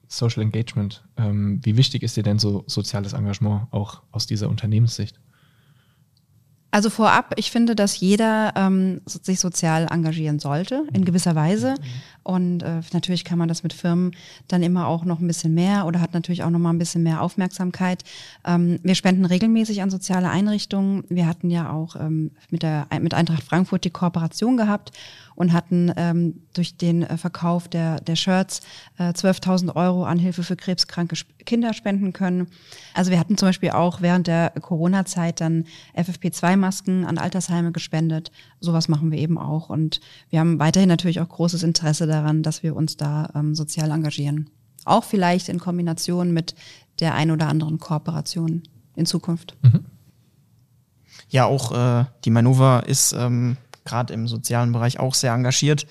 Social 0.08 0.44
Engagement. 0.44 1.04
Ähm, 1.18 1.60
wie 1.64 1.76
wichtig 1.76 2.04
ist 2.04 2.16
dir 2.16 2.24
denn 2.24 2.38
so 2.38 2.64
soziales 2.68 3.14
Engagement 3.14 3.64
auch 3.72 4.02
aus 4.12 4.28
dieser 4.28 4.48
Unternehmenssicht? 4.50 5.20
Also 6.74 6.90
vorab, 6.90 7.36
ich 7.38 7.52
finde, 7.52 7.76
dass 7.76 8.00
jeder 8.00 8.52
ähm, 8.56 9.02
sich 9.06 9.40
sozial 9.40 9.86
engagieren 9.92 10.40
sollte, 10.40 10.88
in 10.92 11.06
gewisser 11.06 11.36
Weise. 11.36 11.76
Und 12.24 12.64
äh, 12.64 12.82
natürlich 12.94 13.24
kann 13.24 13.38
man 13.38 13.48
das 13.48 13.62
mit 13.62 13.74
Firmen 13.74 14.16
dann 14.48 14.64
immer 14.64 14.88
auch 14.88 15.06
noch 15.06 15.20
ein 15.20 15.28
bisschen 15.28 15.54
mehr 15.54 15.86
oder 15.86 16.02
hat 16.02 16.16
natürlich 16.16 16.42
auch 16.42 16.50
noch 16.50 16.58
mal 16.58 16.72
ein 16.72 16.80
bisschen 16.80 17.04
mehr 17.04 17.22
Aufmerksamkeit. 17.22 18.04
Ähm, 18.44 18.80
wir 18.82 18.96
spenden 18.96 19.26
regelmäßig 19.26 19.84
an 19.84 19.92
soziale 19.92 20.32
Einrichtungen. 20.32 21.04
Wir 21.10 21.28
hatten 21.28 21.52
ja 21.52 21.72
auch 21.72 21.96
ähm, 21.96 22.32
mit, 22.50 22.64
der, 22.64 22.88
mit 23.02 23.14
Eintracht 23.14 23.44
Frankfurt 23.44 23.86
die 23.86 23.92
Kooperation 23.92 24.58
gehabt 24.58 24.94
und 25.36 25.54
hatten 25.54 25.92
ähm, 25.98 26.42
durch 26.54 26.78
den 26.78 27.04
äh, 27.04 27.18
Verkauf 27.18 27.68
der, 27.68 28.00
der 28.02 28.16
Shirts 28.16 28.62
äh, 28.98 29.10
12.000 29.10 29.76
Euro 29.76 30.06
an 30.06 30.20
Hilfe 30.20 30.44
für 30.44 30.56
krebskranke 30.56 31.16
Sp- 31.18 31.34
Kinder 31.46 31.74
spenden 31.74 32.14
können. 32.14 32.48
Also 32.94 33.12
wir 33.12 33.20
hatten 33.20 33.38
zum 33.38 33.50
Beispiel 33.50 33.72
auch 33.72 34.02
während 34.02 34.28
der 34.28 34.52
Corona-Zeit 34.52 35.42
dann 35.42 35.66
FFP2-Masken 35.96 37.06
an 37.06 37.18
Altersheime 37.18 37.72
gespendet. 37.72 38.32
Sowas 38.60 38.88
machen 38.88 39.12
wir 39.12 39.18
eben 39.20 39.38
auch. 39.38 39.70
Und 39.70 40.00
wir 40.30 40.40
haben 40.40 40.60
weiterhin 40.60 40.90
natürlich 40.90 41.20
auch 41.20 41.28
großes 41.30 41.64
Interesse 41.64 42.08
daran, 42.08 42.44
dass 42.44 42.64
wir 42.64 42.76
uns 42.76 42.96
da 42.98 43.30
ähm, 43.36 43.56
sozial 43.56 43.92
engagieren. 43.92 44.50
Auch 44.86 45.04
vielleicht 45.04 45.50
in 45.50 45.60
Kombination 45.60 46.32
mit 46.34 46.56
der 47.00 47.14
ein 47.16 47.32
oder 47.32 47.48
anderen 47.48 47.80
Kooperation 47.80 48.64
in 48.96 49.06
Zukunft. 49.06 49.56
Ja, 51.30 51.46
auch 51.46 51.72
äh, 51.72 52.06
die 52.26 52.30
Manova 52.30 52.80
ist 52.80 53.14
ähm, 53.14 53.58
gerade 53.86 54.14
im 54.14 54.28
sozialen 54.28 54.72
Bereich 54.72 55.00
auch 55.00 55.14
sehr 55.14 55.34
engagiert. 55.34 55.86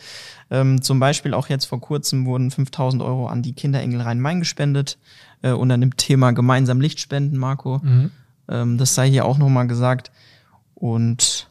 Ähm, 0.50 0.82
zum 0.82 1.00
Beispiel 1.00 1.34
auch 1.34 1.48
jetzt 1.48 1.66
vor 1.66 1.80
kurzem 1.80 2.26
wurden 2.26 2.50
5000 2.50 3.02
Euro 3.02 3.26
an 3.26 3.42
die 3.42 3.54
Kinderengel 3.54 4.00
Rhein-Main 4.00 4.40
gespendet 4.40 4.98
äh, 5.42 5.52
unter 5.52 5.78
dem 5.78 5.96
Thema 5.96 6.32
gemeinsam 6.32 6.80
Licht 6.80 7.00
spenden, 7.00 7.36
Marco. 7.36 7.80
Ähm, 8.48 8.78
das 8.78 8.94
sei 8.94 9.08
hier 9.10 9.24
auch 9.24 9.38
nochmal 9.38 9.66
gesagt. 9.66 10.10
Und 10.74 11.48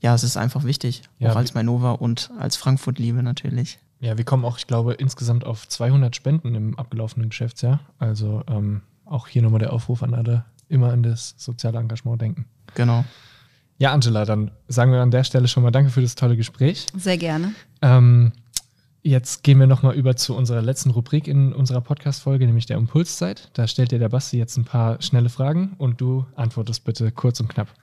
ja, 0.00 0.14
es 0.14 0.24
ist 0.24 0.36
einfach 0.36 0.64
wichtig, 0.64 1.02
Ja, 1.18 1.30
auch 1.30 1.36
als 1.36 1.54
Mainova 1.54 1.92
und 1.92 2.30
als 2.38 2.56
Frankfurt-Liebe 2.56 3.22
natürlich. 3.22 3.78
Ja, 4.00 4.18
wir 4.18 4.24
kommen 4.24 4.44
auch, 4.44 4.58
ich 4.58 4.66
glaube, 4.66 4.94
insgesamt 4.94 5.46
auf 5.46 5.68
200 5.68 6.16
Spenden 6.16 6.56
im 6.56 6.76
abgelaufenen 6.76 7.28
Geschäftsjahr. 7.28 7.78
Also 8.00 8.42
ähm, 8.48 8.82
auch 9.04 9.28
hier 9.28 9.42
nochmal 9.42 9.60
der 9.60 9.72
Aufruf 9.72 10.02
an 10.02 10.12
alle, 10.14 10.44
immer 10.68 10.92
an 10.92 11.04
das 11.04 11.36
soziale 11.38 11.78
Engagement 11.78 12.20
denken. 12.20 12.46
Genau. 12.74 13.04
Ja, 13.82 13.92
Angela, 13.92 14.24
dann 14.24 14.52
sagen 14.68 14.92
wir 14.92 15.00
an 15.00 15.10
der 15.10 15.24
Stelle 15.24 15.48
schon 15.48 15.64
mal 15.64 15.72
danke 15.72 15.90
für 15.90 16.02
das 16.02 16.14
tolle 16.14 16.36
Gespräch. 16.36 16.86
Sehr 16.96 17.18
gerne. 17.18 17.52
Ähm, 17.82 18.30
jetzt 19.02 19.42
gehen 19.42 19.58
wir 19.58 19.66
nochmal 19.66 19.96
über 19.96 20.14
zu 20.14 20.36
unserer 20.36 20.62
letzten 20.62 20.90
Rubrik 20.90 21.26
in 21.26 21.52
unserer 21.52 21.80
Podcast-Folge, 21.80 22.46
nämlich 22.46 22.66
der 22.66 22.76
Impulszeit. 22.76 23.50
Da 23.54 23.66
stellt 23.66 23.90
dir 23.90 23.98
der 23.98 24.08
Basti 24.08 24.38
jetzt 24.38 24.56
ein 24.56 24.64
paar 24.64 25.02
schnelle 25.02 25.30
Fragen 25.30 25.74
und 25.78 26.00
du 26.00 26.24
antwortest 26.36 26.84
bitte 26.84 27.10
kurz 27.10 27.40
und 27.40 27.48
knapp. 27.48 27.74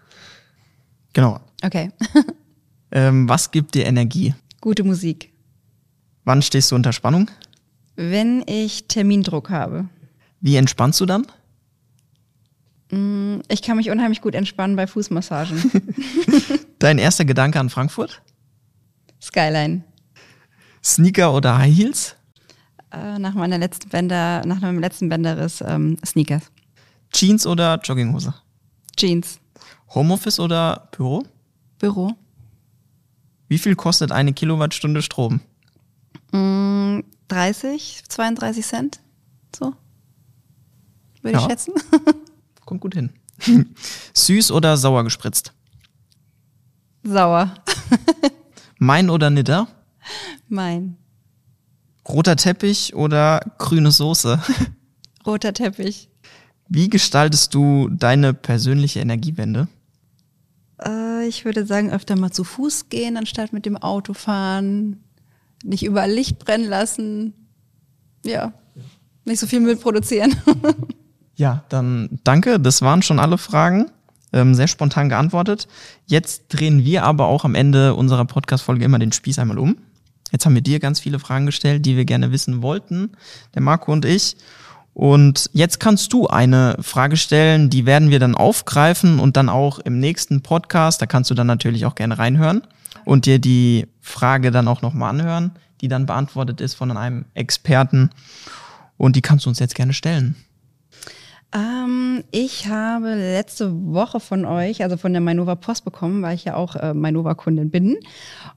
Genau. 1.12 1.42
Okay. 1.62 1.92
Ähm, 2.92 3.30
was 3.30 3.52
gibt 3.52 3.76
dir 3.76 3.86
Energie? 3.86 4.34
Gute 4.62 4.84
Musik. 4.84 5.32
Wann 6.24 6.42
stehst 6.42 6.72
du 6.72 6.76
unter 6.76 6.92
Spannung? 6.92 7.30
Wenn 7.96 8.44
ich 8.48 8.88
Termindruck 8.88 9.52
habe. 9.52 9.86
Wie 10.42 10.56
entspannst 10.56 11.00
du 11.00 11.06
dann? 11.06 11.28
Mm, 12.92 13.40
Ich 13.50 13.62
kann 13.62 13.78
mich 13.78 13.90
unheimlich 13.90 14.22
gut 14.22 14.36
entspannen 14.36 14.76
bei 14.76 14.88
Fußmassagen. 14.88 15.72
Dein 16.80 16.98
erster 16.98 17.26
Gedanke 17.26 17.60
an 17.60 17.70
Frankfurt? 17.70 18.22
Skyline. 19.22 19.84
Sneaker 20.84 21.34
oder 21.34 21.58
High 21.58 21.76
Heels? 21.76 22.16
Äh, 22.92 23.20
nach 23.20 23.34
meiner 23.36 23.58
letzten 23.58 23.90
Bänder, 23.90 24.44
nach 24.46 24.62
meinem 24.62 24.80
letzten 24.80 25.10
Bänderriss 25.10 25.62
ähm, 25.66 25.98
Sneakers. 26.06 26.44
Jeans 27.12 27.46
oder 27.46 27.80
Jogginghose? 27.84 28.34
Jeans. 28.96 29.40
Homeoffice 29.94 30.40
oder 30.40 30.88
Büro? 30.92 31.24
Büro. 31.80 32.14
Wie 33.48 33.58
viel 33.58 33.76
kostet 33.76 34.12
eine 34.12 34.34
Kilowattstunde 34.34 35.02
Strom? 35.02 35.42
Mm, 36.32 37.02
30, 37.28 38.04
32 38.08 38.66
Cent. 38.66 39.00
So. 39.56 39.74
Würde 41.22 41.38
Ja. 41.38 41.40
ich 41.44 41.50
schätzen. 41.50 41.74
Kommt 42.70 42.82
gut 42.82 42.94
hin. 42.94 43.10
Süß 44.14 44.52
oder 44.52 44.78
sauer 44.78 45.04
gespritzt? 45.04 45.54
Sauer. 47.02 47.56
Mein 48.78 49.10
oder 49.10 49.32
Nidda? 49.32 49.68
Mein. 50.50 50.96
Roter 52.08 52.36
Teppich 52.36 52.94
oder 52.94 53.40
grüne 53.58 53.90
Soße? 53.90 54.40
Roter 55.26 55.52
Teppich. 55.52 56.10
Wie 56.68 56.92
gestaltest 56.92 57.56
du 57.56 57.90
deine 57.90 58.36
persönliche 58.36 59.00
Energiewende? 59.00 59.68
Äh, 60.80 61.28
ich 61.28 61.46
würde 61.46 61.66
sagen, 61.66 61.90
öfter 61.90 62.16
mal 62.16 62.30
zu 62.30 62.44
Fuß 62.44 62.90
gehen, 62.90 63.18
anstatt 63.18 63.52
mit 63.52 63.66
dem 63.66 63.78
Auto 63.78 64.14
fahren. 64.14 65.04
Nicht 65.64 65.82
überall 65.82 66.12
Licht 66.12 66.38
brennen 66.38 66.70
lassen. 66.70 67.34
Ja. 68.24 68.54
Nicht 69.26 69.40
so 69.40 69.48
viel 69.48 69.60
Müll 69.60 69.76
produzieren. 69.76 70.36
Ja, 71.40 71.64
dann 71.70 72.20
danke. 72.26 72.60
Das 72.60 72.82
waren 72.82 73.02
schon 73.02 73.18
alle 73.18 73.38
Fragen. 73.38 73.90
Ähm, 74.34 74.54
sehr 74.54 74.68
spontan 74.68 75.08
geantwortet. 75.08 75.70
Jetzt 76.06 76.50
drehen 76.50 76.84
wir 76.84 77.04
aber 77.06 77.28
auch 77.28 77.46
am 77.46 77.56
Ende 77.56 77.96
unserer 77.96 78.26
Podcast-Folge 78.26 78.84
immer 78.84 79.00
den 79.00 79.14
Spieß 79.14 79.40
einmal 79.40 79.58
um. 79.58 79.78
Jetzt 80.34 80.46
haben 80.46 80.54
wir 80.54 80.62
dir 80.62 80.82
ganz 80.82 81.00
viele 81.00 81.18
Fragen 81.18 81.46
gestellt, 81.46 81.86
die 81.86 81.96
wir 81.96 82.04
gerne 82.04 82.34
wissen 82.34 82.62
wollten, 82.62 83.12
der 83.56 83.62
Marco 83.62 83.94
und 83.94 84.04
ich. 84.04 84.36
Und 84.94 85.50
jetzt 85.54 85.80
kannst 85.80 86.12
du 86.12 86.28
eine 86.28 86.76
Frage 86.82 87.16
stellen, 87.16 87.70
die 87.70 87.86
werden 87.86 88.10
wir 88.10 88.20
dann 88.20 88.36
aufgreifen 88.36 89.18
und 89.18 89.38
dann 89.38 89.48
auch 89.48 89.80
im 89.80 89.98
nächsten 89.98 90.42
Podcast, 90.42 91.02
da 91.02 91.06
kannst 91.06 91.32
du 91.32 91.36
dann 91.36 91.48
natürlich 91.48 91.86
auch 91.86 91.96
gerne 91.96 92.20
reinhören 92.20 92.64
und 93.06 93.26
dir 93.26 93.40
die 93.40 93.88
Frage 94.02 94.52
dann 94.52 94.68
auch 94.68 94.82
nochmal 94.82 95.12
anhören, 95.12 95.52
die 95.80 95.88
dann 95.88 96.06
beantwortet 96.06 96.60
ist 96.60 96.74
von 96.74 96.92
einem 96.92 97.24
Experten. 97.34 98.10
Und 98.98 99.16
die 99.16 99.22
kannst 99.22 99.46
du 99.46 99.50
uns 99.50 99.60
jetzt 99.60 99.76
gerne 99.76 99.94
stellen. 99.94 100.36
Ähm, 101.52 102.24
ich 102.32 102.68
habe 102.68 103.16
letzte 103.16 103.72
Woche 103.94 104.20
von 104.20 104.46
euch, 104.46 104.84
also 104.84 104.98
von 104.98 105.14
der 105.14 105.22
Mainova 105.22 105.56
Post 105.56 105.84
bekommen, 105.84 106.22
weil 106.22 106.36
ich 106.36 106.46
ja 106.46 106.56
auch 106.56 106.76
äh, 106.76 106.94
Mainova-Kundin 106.94 107.72
bin. 107.72 107.98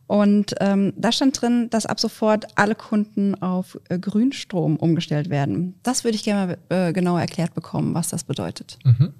Und 0.06 0.54
ähm, 0.60 0.92
da 0.96 1.10
stand 1.10 1.40
drin, 1.40 1.68
dass 1.70 1.86
ab 1.86 1.98
sofort 2.00 2.46
alle 2.56 2.74
Kunden 2.74 3.34
auf 3.40 3.78
äh, 3.88 3.98
Grünstrom 3.98 4.76
umgestellt 4.76 5.30
werden. 5.30 5.74
Das 5.82 6.04
würde 6.04 6.16
ich 6.16 6.22
gerne 6.24 6.58
mal 6.68 6.88
äh, 6.88 6.92
genauer 6.92 7.20
erklärt 7.20 7.54
bekommen, 7.54 7.94
was 7.94 8.08
das 8.08 8.24
bedeutet. 8.24 8.78
Mhm. 8.84 9.14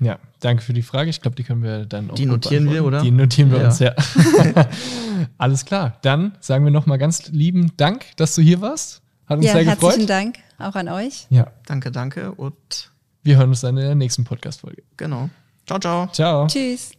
Ja, 0.00 0.18
danke 0.40 0.62
für 0.62 0.72
die 0.72 0.82
Frage. 0.82 1.10
Ich 1.10 1.20
glaube, 1.20 1.34
die 1.36 1.42
können 1.42 1.62
wir 1.62 1.84
dann 1.84 2.10
auch 2.10 2.14
Die 2.14 2.24
notieren 2.24 2.70
wir, 2.70 2.84
oder? 2.84 3.02
Die 3.02 3.10
notieren 3.10 3.50
wir 3.50 3.58
Ja. 3.58 3.66
uns, 3.66 3.78
ja. 3.80 3.94
Alles 5.38 5.64
klar. 5.64 5.98
Dann 6.02 6.36
sagen 6.40 6.64
wir 6.64 6.70
nochmal 6.70 6.98
ganz 6.98 7.28
lieben 7.28 7.72
Dank, 7.76 8.06
dass 8.16 8.34
du 8.34 8.40
hier 8.42 8.60
warst. 8.60 9.02
Hat 9.26 9.38
uns 9.38 9.46
ja, 9.46 9.52
sehr 9.52 9.64
herzlichen 9.66 10.06
gefreut. 10.06 10.08
Dank 10.08 10.38
auch 10.58 10.74
an 10.76 10.88
euch. 10.88 11.26
Ja, 11.30 11.48
Danke, 11.66 11.90
danke 11.90 12.32
und 12.32 12.90
wir 13.28 13.36
hören 13.36 13.50
uns 13.50 13.60
dann 13.60 13.76
in 13.76 13.84
der 13.84 13.94
nächsten 13.94 14.24
Podcast-Folge. 14.24 14.82
genau. 14.96 15.28
Ciao, 15.66 15.78
ciao. 15.78 16.08
Ciao. 16.12 16.46
Tschüss. 16.46 16.92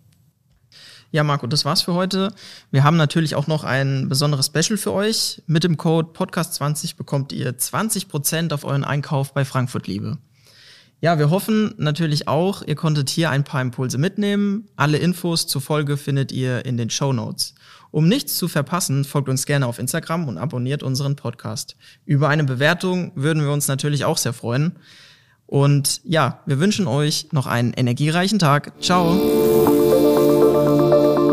Ja, 1.09 1.23
Marco, 1.23 1.47
das 1.47 1.65
war's 1.65 1.81
für 1.81 1.95
heute. 1.95 2.31
Wir 2.69 2.83
haben 2.83 2.97
natürlich 2.97 3.33
auch 3.33 3.47
noch 3.47 3.63
ein 3.63 4.07
besonderes 4.09 4.45
Special 4.45 4.77
für 4.77 4.93
euch. 4.93 5.41
Mit 5.47 5.63
dem 5.63 5.75
Code 5.75 6.09
Podcast20 6.13 6.95
bekommt 6.97 7.31
ihr 7.31 7.57
20% 7.57 8.53
auf 8.53 8.63
euren 8.63 8.83
Einkauf 8.83 9.33
bei 9.33 9.43
Frankfurt 9.43 9.87
Liebe. 9.87 10.19
Ja, 11.01 11.17
wir 11.17 11.31
hoffen 11.31 11.73
natürlich 11.77 12.27
auch, 12.27 12.61
ihr 12.61 12.75
konntet 12.75 13.09
hier 13.09 13.31
ein 13.31 13.43
paar 13.43 13.63
Impulse 13.63 13.97
mitnehmen. 13.97 14.67
Alle 14.75 14.99
Infos 14.99 15.47
zur 15.47 15.61
Folge 15.61 15.97
findet 15.97 16.31
ihr 16.31 16.63
in 16.63 16.77
den 16.77 16.91
Show 16.91 17.11
Notes. 17.11 17.55
Um 17.89 18.07
nichts 18.07 18.37
zu 18.37 18.47
verpassen, 18.47 19.03
folgt 19.03 19.29
uns 19.29 19.47
gerne 19.47 19.65
auf 19.65 19.79
Instagram 19.79 20.27
und 20.27 20.37
abonniert 20.37 20.83
unseren 20.83 21.15
Podcast. 21.15 21.75
Über 22.05 22.29
eine 22.29 22.43
Bewertung 22.43 23.13
würden 23.15 23.41
wir 23.41 23.51
uns 23.51 23.67
natürlich 23.67 24.05
auch 24.05 24.17
sehr 24.19 24.33
freuen. 24.33 24.75
Und 25.49 26.01
ja, 26.03 26.41
wir 26.45 26.59
wünschen 26.59 26.85
euch 26.85 27.29
noch 27.31 27.47
einen 27.47 27.73
energiereichen 27.73 28.37
Tag. 28.37 28.71
Ciao. 28.81 29.15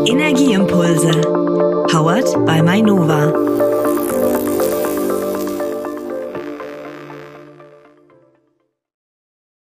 Energieimpulse. 0.07 1.21
Powered 1.91 2.25
by 2.43 2.63
Mainova. 2.63 3.66